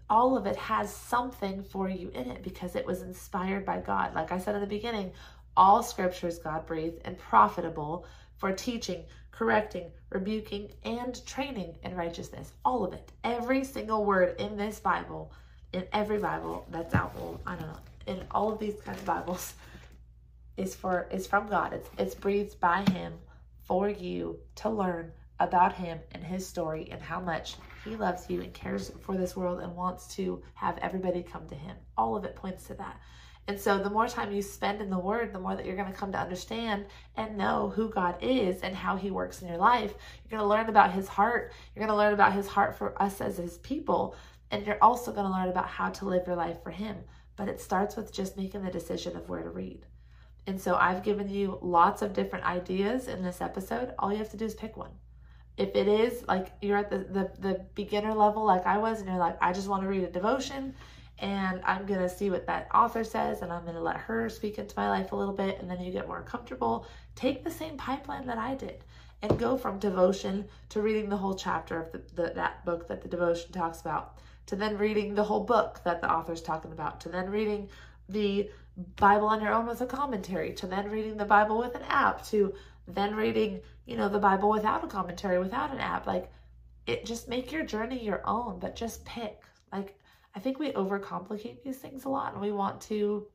All 0.09 0.37
of 0.37 0.45
it 0.45 0.55
has 0.55 0.93
something 0.93 1.63
for 1.63 1.89
you 1.89 2.09
in 2.13 2.31
it 2.31 2.41
because 2.43 2.77
it 2.77 2.85
was 2.85 3.01
inspired 3.01 3.65
by 3.65 3.79
God. 3.79 4.15
Like 4.15 4.31
I 4.31 4.39
said 4.39 4.55
in 4.55 4.61
the 4.61 4.67
beginning, 4.67 5.11
all 5.57 5.81
scripture 5.81 6.27
is 6.27 6.37
God 6.37 6.65
breathed 6.67 7.01
and 7.03 7.17
profitable 7.17 8.05
for 8.37 8.53
teaching, 8.53 9.03
correcting, 9.31 9.91
rebuking, 10.11 10.71
and 10.85 11.25
training 11.25 11.75
in 11.83 11.95
righteousness. 11.95 12.53
All 12.63 12.85
of 12.85 12.93
it. 12.93 13.11
Every 13.23 13.63
single 13.63 14.05
word 14.05 14.39
in 14.39 14.55
this 14.55 14.79
Bible, 14.79 15.33
in 15.73 15.85
every 15.91 16.19
Bible 16.19 16.65
that's 16.69 16.93
out, 16.93 17.15
well, 17.15 17.41
I 17.45 17.55
don't 17.55 17.67
know, 17.67 17.79
in 18.05 18.23
all 18.31 18.53
of 18.53 18.59
these 18.59 18.79
kinds 18.85 18.99
of 18.99 19.05
Bibles, 19.05 19.55
is 20.57 20.75
for 20.75 21.07
is 21.11 21.27
from 21.27 21.47
God. 21.47 21.73
It's 21.73 21.89
it's 21.97 22.15
breathed 22.15 22.59
by 22.59 22.83
Him 22.91 23.13
for 23.63 23.89
you 23.89 24.39
to 24.55 24.69
learn 24.69 25.11
about 25.39 25.73
Him 25.73 25.99
and 26.11 26.23
His 26.23 26.47
story 26.47 26.87
and 26.91 27.01
how 27.01 27.19
much 27.19 27.55
He 27.83 27.95
loves 27.95 28.29
you 28.29 28.41
and 28.41 28.53
cares 28.53 28.91
for 29.01 29.17
this 29.17 29.35
world 29.35 29.59
and 29.61 29.75
wants 29.75 30.15
to 30.15 30.41
have 30.53 30.77
everybody 30.79 31.23
come 31.23 31.47
to 31.49 31.55
Him. 31.55 31.75
All 31.97 32.15
of 32.15 32.25
it 32.25 32.35
points 32.35 32.67
to 32.67 32.75
that. 32.75 32.99
And 33.47 33.59
so 33.59 33.79
the 33.79 33.89
more 33.89 34.07
time 34.07 34.33
you 34.33 34.41
spend 34.41 34.81
in 34.81 34.89
the 34.89 34.99
word, 34.99 35.31
the 35.31 35.39
more 35.39 35.55
that 35.55 35.65
you're 35.65 35.77
going 35.77 35.91
to 35.91 35.97
come 35.97 36.11
to 36.11 36.19
understand 36.19 36.85
and 37.15 37.37
know 37.37 37.71
who 37.73 37.89
God 37.89 38.17
is 38.21 38.59
and 38.61 38.75
how 38.75 38.97
he 38.97 39.09
works 39.09 39.41
in 39.41 39.47
your 39.47 39.57
life. 39.57 39.93
You're 40.23 40.37
going 40.37 40.41
to 40.41 40.47
learn 40.47 40.67
about 40.67 40.91
his 40.91 41.07
heart. 41.07 41.53
You're 41.73 41.85
going 41.85 41.95
to 41.95 41.97
learn 41.97 42.13
about 42.13 42.33
his 42.33 42.47
heart 42.47 42.77
for 42.77 43.01
us 43.01 43.21
as 43.21 43.37
his 43.37 43.57
people. 43.59 44.15
And 44.51 44.65
you're 44.65 44.81
also 44.81 45.13
going 45.13 45.25
to 45.25 45.31
learn 45.31 45.47
about 45.47 45.67
how 45.67 45.89
to 45.89 46.05
live 46.05 46.27
your 46.27 46.35
life 46.35 46.61
for 46.61 46.71
him. 46.71 46.97
But 47.37 47.47
it 47.47 47.61
starts 47.61 47.95
with 47.95 48.11
just 48.11 48.35
making 48.35 48.63
the 48.63 48.71
decision 48.71 49.15
of 49.15 49.29
where 49.29 49.43
to 49.43 49.49
read. 49.49 49.85
And 50.45 50.59
so 50.59 50.75
I've 50.75 51.03
given 51.03 51.29
you 51.29 51.57
lots 51.61 52.01
of 52.01 52.13
different 52.13 52.45
ideas 52.45 53.07
in 53.07 53.23
this 53.23 53.39
episode. 53.39 53.93
All 53.97 54.11
you 54.11 54.17
have 54.17 54.31
to 54.31 54.37
do 54.37 54.45
is 54.45 54.55
pick 54.55 54.75
one. 54.75 54.91
If 55.55 55.75
it 55.75 55.87
is 55.87 56.23
like 56.27 56.51
you're 56.61 56.77
at 56.77 56.89
the, 56.89 56.99
the, 56.99 57.31
the 57.39 57.65
beginner 57.75 58.13
level 58.13 58.45
like 58.45 58.65
I 58.65 58.77
was 58.77 58.99
and 58.99 59.09
you're 59.09 59.17
like, 59.17 59.37
I 59.41 59.53
just 59.53 59.67
want 59.67 59.83
to 59.83 59.89
read 59.89 60.03
a 60.03 60.11
devotion 60.11 60.75
and 61.19 61.61
I'm 61.63 61.87
to 61.87 62.09
see 62.09 62.29
what 62.29 62.45
that 62.47 62.67
author 62.73 63.03
says 63.03 63.41
and 63.41 63.51
I'm 63.51 63.65
to 63.65 63.79
let 63.79 63.97
her 63.97 64.29
speak 64.29 64.59
into 64.59 64.75
my 64.77 64.89
life 64.89 65.11
a 65.11 65.15
little 65.15 65.33
bit 65.33 65.59
and 65.59 65.69
then 65.69 65.81
you 65.81 65.91
get 65.91 66.07
more 66.07 66.21
comfortable. 66.21 66.87
Take 67.15 67.43
the 67.43 67.51
same 67.51 67.77
pipeline 67.77 68.27
that 68.27 68.37
I 68.37 68.55
did 68.55 68.83
and 69.21 69.39
go 69.39 69.57
from 69.57 69.79
devotion 69.79 70.45
to 70.69 70.81
reading 70.81 71.09
the 71.09 71.17
whole 71.17 71.33
chapter 71.33 71.81
of 71.81 71.91
the, 71.91 72.01
the, 72.13 72.33
that 72.35 72.63
book 72.65 72.87
that 72.87 73.01
the 73.01 73.07
devotion 73.07 73.51
talks 73.51 73.81
about 73.81 74.17
to 74.45 74.55
then 74.55 74.77
reading 74.77 75.15
the 75.15 75.23
whole 75.23 75.43
book 75.43 75.81
that 75.83 76.01
the 76.01 76.11
author's 76.11 76.41
talking 76.41 76.71
about 76.71 77.01
to 77.01 77.09
then 77.09 77.29
reading 77.29 77.67
the 78.09 78.49
Bible 78.95 79.27
on 79.27 79.41
your 79.41 79.53
own 79.53 79.65
with 79.65 79.81
a 79.81 79.85
commentary 79.85 80.53
to 80.53 80.67
then 80.67 80.89
reading 80.89 81.17
the 81.17 81.25
Bible 81.25 81.57
with 81.57 81.75
an 81.75 81.83
app 81.83 82.23
to 82.27 82.53
then 82.87 83.15
reading, 83.15 83.59
you 83.85 83.97
know, 83.97 84.07
the 84.07 84.19
Bible 84.19 84.49
without 84.49 84.83
a 84.83 84.87
commentary, 84.87 85.39
without 85.39 85.71
an 85.71 85.79
app. 85.79 86.05
Like 86.05 86.31
it 86.85 87.05
just 87.05 87.27
make 87.27 87.51
your 87.51 87.65
journey 87.65 88.03
your 88.03 88.21
own, 88.25 88.59
but 88.59 88.75
just 88.75 89.03
pick. 89.03 89.41
Like 89.73 89.99
I 90.35 90.39
think 90.39 90.59
we 90.59 90.71
overcomplicate 90.71 91.63
these 91.63 91.77
things 91.77 92.05
a 92.05 92.09
lot 92.09 92.33
and 92.33 92.41
we 92.41 92.51
want 92.51 92.81
to 92.81 93.27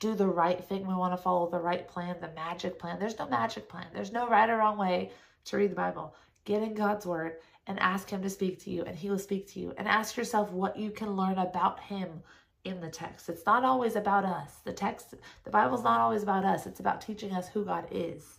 do 0.00 0.14
the 0.14 0.26
right 0.26 0.64
thing. 0.64 0.86
We 0.86 0.94
want 0.94 1.12
to 1.12 1.22
follow 1.22 1.48
the 1.48 1.60
right 1.60 1.86
plan, 1.86 2.16
the 2.20 2.30
magic 2.34 2.78
plan. 2.78 2.98
There's 2.98 3.18
no 3.18 3.28
magic 3.28 3.68
plan. 3.68 3.86
There's 3.92 4.12
no 4.12 4.28
right 4.28 4.48
or 4.48 4.56
wrong 4.56 4.78
way 4.78 5.10
to 5.46 5.56
read 5.56 5.70
the 5.70 5.76
Bible. 5.76 6.14
Get 6.44 6.62
in 6.62 6.74
God's 6.74 7.06
word 7.06 7.36
and 7.66 7.78
ask 7.80 8.10
him 8.10 8.22
to 8.22 8.30
speak 8.30 8.62
to 8.64 8.70
you 8.70 8.82
and 8.84 8.96
he 8.96 9.10
will 9.10 9.18
speak 9.18 9.46
to 9.52 9.60
you 9.60 9.74
and 9.78 9.88
ask 9.88 10.16
yourself 10.16 10.50
what 10.50 10.78
you 10.78 10.90
can 10.90 11.16
learn 11.16 11.38
about 11.38 11.80
him 11.80 12.22
in 12.64 12.80
the 12.80 12.90
text. 12.90 13.28
It's 13.28 13.46
not 13.46 13.64
always 13.64 13.96
about 13.96 14.24
us. 14.24 14.56
The 14.64 14.72
text, 14.72 15.14
the 15.44 15.50
Bible's 15.50 15.84
not 15.84 16.00
always 16.00 16.22
about 16.22 16.44
us. 16.44 16.66
It's 16.66 16.80
about 16.80 17.00
teaching 17.00 17.32
us 17.32 17.48
who 17.48 17.64
God 17.64 17.86
is 17.90 18.38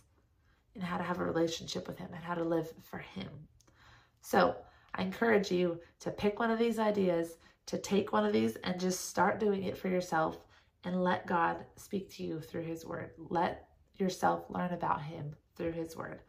and 0.74 0.82
how 0.82 0.98
to 0.98 1.04
have 1.04 1.20
a 1.20 1.24
relationship 1.24 1.86
with 1.86 1.98
him 1.98 2.08
and 2.12 2.22
how 2.22 2.34
to 2.34 2.44
live 2.44 2.72
for 2.82 2.98
him. 2.98 3.28
So 4.20 4.56
I 4.94 5.02
encourage 5.02 5.50
you 5.50 5.80
to 6.00 6.10
pick 6.10 6.38
one 6.38 6.50
of 6.50 6.58
these 6.58 6.78
ideas 6.78 7.36
to 7.66 7.78
take 7.78 8.12
one 8.12 8.24
of 8.24 8.32
these 8.32 8.56
and 8.56 8.80
just 8.80 9.08
start 9.08 9.40
doing 9.40 9.64
it 9.64 9.76
for 9.76 9.88
yourself 9.88 10.38
and 10.84 11.02
let 11.02 11.26
God 11.26 11.58
speak 11.76 12.10
to 12.14 12.22
you 12.22 12.40
through 12.40 12.62
His 12.62 12.86
Word. 12.86 13.10
Let 13.28 13.68
yourself 13.94 14.44
learn 14.48 14.72
about 14.72 15.02
Him 15.02 15.34
through 15.56 15.72
His 15.72 15.96
Word. 15.96 16.20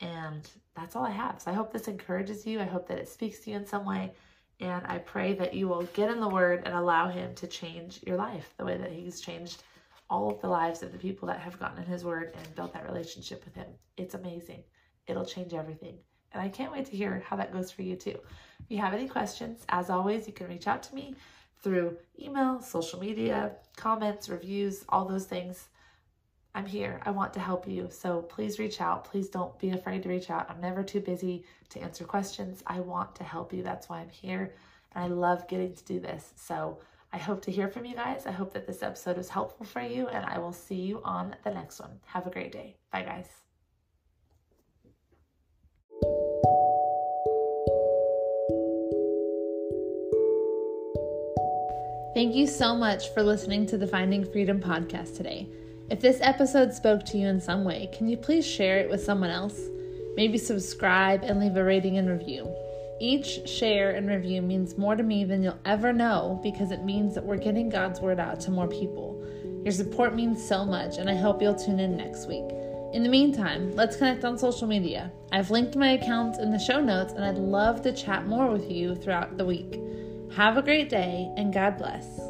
And 0.00 0.48
that's 0.74 0.96
all 0.96 1.04
I 1.04 1.10
have. 1.10 1.40
So 1.40 1.50
I 1.50 1.54
hope 1.54 1.72
this 1.72 1.88
encourages 1.88 2.46
you. 2.46 2.60
I 2.60 2.64
hope 2.64 2.88
that 2.88 2.98
it 2.98 3.08
speaks 3.08 3.40
to 3.40 3.50
you 3.50 3.56
in 3.56 3.66
some 3.66 3.84
way. 3.84 4.12
And 4.60 4.86
I 4.86 4.98
pray 4.98 5.34
that 5.34 5.54
you 5.54 5.68
will 5.68 5.82
get 5.94 6.10
in 6.10 6.20
the 6.20 6.28
Word 6.28 6.62
and 6.64 6.74
allow 6.74 7.08
Him 7.08 7.34
to 7.34 7.46
change 7.46 8.00
your 8.06 8.16
life 8.16 8.54
the 8.56 8.64
way 8.64 8.78
that 8.78 8.92
He's 8.92 9.20
changed 9.20 9.62
all 10.08 10.30
of 10.30 10.40
the 10.40 10.48
lives 10.48 10.82
of 10.82 10.92
the 10.92 10.98
people 10.98 11.28
that 11.28 11.40
have 11.40 11.58
gotten 11.58 11.82
in 11.82 11.90
His 11.90 12.04
Word 12.04 12.34
and 12.36 12.54
built 12.54 12.72
that 12.72 12.86
relationship 12.86 13.44
with 13.44 13.54
Him. 13.54 13.66
It's 13.96 14.14
amazing. 14.14 14.62
It'll 15.06 15.26
change 15.26 15.52
everything. 15.52 15.98
And 16.36 16.44
I 16.44 16.50
can't 16.50 16.70
wait 16.70 16.84
to 16.86 16.96
hear 16.96 17.22
how 17.26 17.36
that 17.36 17.50
goes 17.50 17.70
for 17.70 17.80
you 17.80 17.96
too. 17.96 18.18
If 18.60 18.66
you 18.68 18.76
have 18.76 18.92
any 18.92 19.08
questions, 19.08 19.64
as 19.70 19.88
always, 19.88 20.26
you 20.26 20.34
can 20.34 20.48
reach 20.48 20.66
out 20.66 20.82
to 20.82 20.94
me 20.94 21.14
through 21.62 21.96
email, 22.20 22.60
social 22.60 23.00
media, 23.00 23.52
comments, 23.76 24.28
reviews, 24.28 24.84
all 24.90 25.06
those 25.06 25.24
things. 25.24 25.68
I'm 26.54 26.66
here. 26.66 27.00
I 27.06 27.10
want 27.10 27.32
to 27.34 27.40
help 27.40 27.66
you. 27.66 27.88
So 27.90 28.20
please 28.20 28.58
reach 28.58 28.82
out. 28.82 29.04
Please 29.06 29.30
don't 29.30 29.58
be 29.58 29.70
afraid 29.70 30.02
to 30.02 30.10
reach 30.10 30.28
out. 30.28 30.50
I'm 30.50 30.60
never 30.60 30.82
too 30.82 31.00
busy 31.00 31.44
to 31.70 31.80
answer 31.80 32.04
questions. 32.04 32.62
I 32.66 32.80
want 32.80 33.14
to 33.16 33.24
help 33.24 33.54
you. 33.54 33.62
That's 33.62 33.88
why 33.88 34.00
I'm 34.00 34.10
here. 34.10 34.54
And 34.94 35.04
I 35.04 35.08
love 35.08 35.48
getting 35.48 35.74
to 35.74 35.84
do 35.84 36.00
this. 36.00 36.34
So 36.36 36.80
I 37.14 37.16
hope 37.16 37.40
to 37.46 37.50
hear 37.50 37.68
from 37.68 37.86
you 37.86 37.94
guys. 37.94 38.26
I 38.26 38.30
hope 38.30 38.52
that 38.52 38.66
this 38.66 38.82
episode 38.82 39.16
was 39.16 39.30
helpful 39.30 39.64
for 39.64 39.80
you. 39.80 40.08
And 40.08 40.26
I 40.26 40.38
will 40.38 40.52
see 40.52 40.74
you 40.74 41.00
on 41.02 41.34
the 41.44 41.50
next 41.50 41.80
one. 41.80 41.98
Have 42.04 42.26
a 42.26 42.30
great 42.30 42.52
day. 42.52 42.76
Bye, 42.92 43.04
guys. 43.04 43.45
Thank 52.16 52.34
you 52.34 52.46
so 52.46 52.74
much 52.74 53.12
for 53.12 53.22
listening 53.22 53.66
to 53.66 53.76
the 53.76 53.86
Finding 53.86 54.24
Freedom 54.24 54.58
podcast 54.58 55.18
today. 55.18 55.50
If 55.90 56.00
this 56.00 56.18
episode 56.22 56.72
spoke 56.72 57.04
to 57.04 57.18
you 57.18 57.26
in 57.26 57.42
some 57.42 57.62
way, 57.62 57.90
can 57.92 58.08
you 58.08 58.16
please 58.16 58.46
share 58.46 58.78
it 58.78 58.88
with 58.88 59.04
someone 59.04 59.28
else? 59.28 59.60
Maybe 60.16 60.38
subscribe 60.38 61.24
and 61.24 61.38
leave 61.38 61.58
a 61.58 61.62
rating 61.62 61.98
and 61.98 62.08
review. 62.08 62.50
Each 63.02 63.46
share 63.46 63.90
and 63.90 64.08
review 64.08 64.40
means 64.40 64.78
more 64.78 64.96
to 64.96 65.02
me 65.02 65.24
than 65.24 65.42
you'll 65.42 65.58
ever 65.66 65.92
know 65.92 66.40
because 66.42 66.70
it 66.70 66.84
means 66.84 67.14
that 67.14 67.24
we're 67.26 67.36
getting 67.36 67.68
God's 67.68 68.00
word 68.00 68.18
out 68.18 68.40
to 68.40 68.50
more 68.50 68.66
people. 68.66 69.22
Your 69.62 69.72
support 69.72 70.14
means 70.14 70.42
so 70.42 70.64
much, 70.64 70.96
and 70.96 71.10
I 71.10 71.16
hope 71.16 71.42
you'll 71.42 71.54
tune 71.54 71.80
in 71.80 71.98
next 71.98 72.28
week. 72.28 72.50
In 72.94 73.02
the 73.02 73.10
meantime, 73.10 73.76
let's 73.76 73.96
connect 73.96 74.24
on 74.24 74.38
social 74.38 74.66
media. 74.66 75.12
I've 75.32 75.50
linked 75.50 75.76
my 75.76 75.90
accounts 75.90 76.38
in 76.38 76.50
the 76.50 76.58
show 76.58 76.80
notes, 76.80 77.12
and 77.12 77.22
I'd 77.22 77.36
love 77.36 77.82
to 77.82 77.92
chat 77.92 78.26
more 78.26 78.50
with 78.50 78.70
you 78.70 78.94
throughout 78.94 79.36
the 79.36 79.44
week. 79.44 79.82
Have 80.36 80.58
a 80.58 80.62
great 80.62 80.90
day 80.90 81.32
and 81.38 81.50
God 81.50 81.78
bless. 81.78 82.25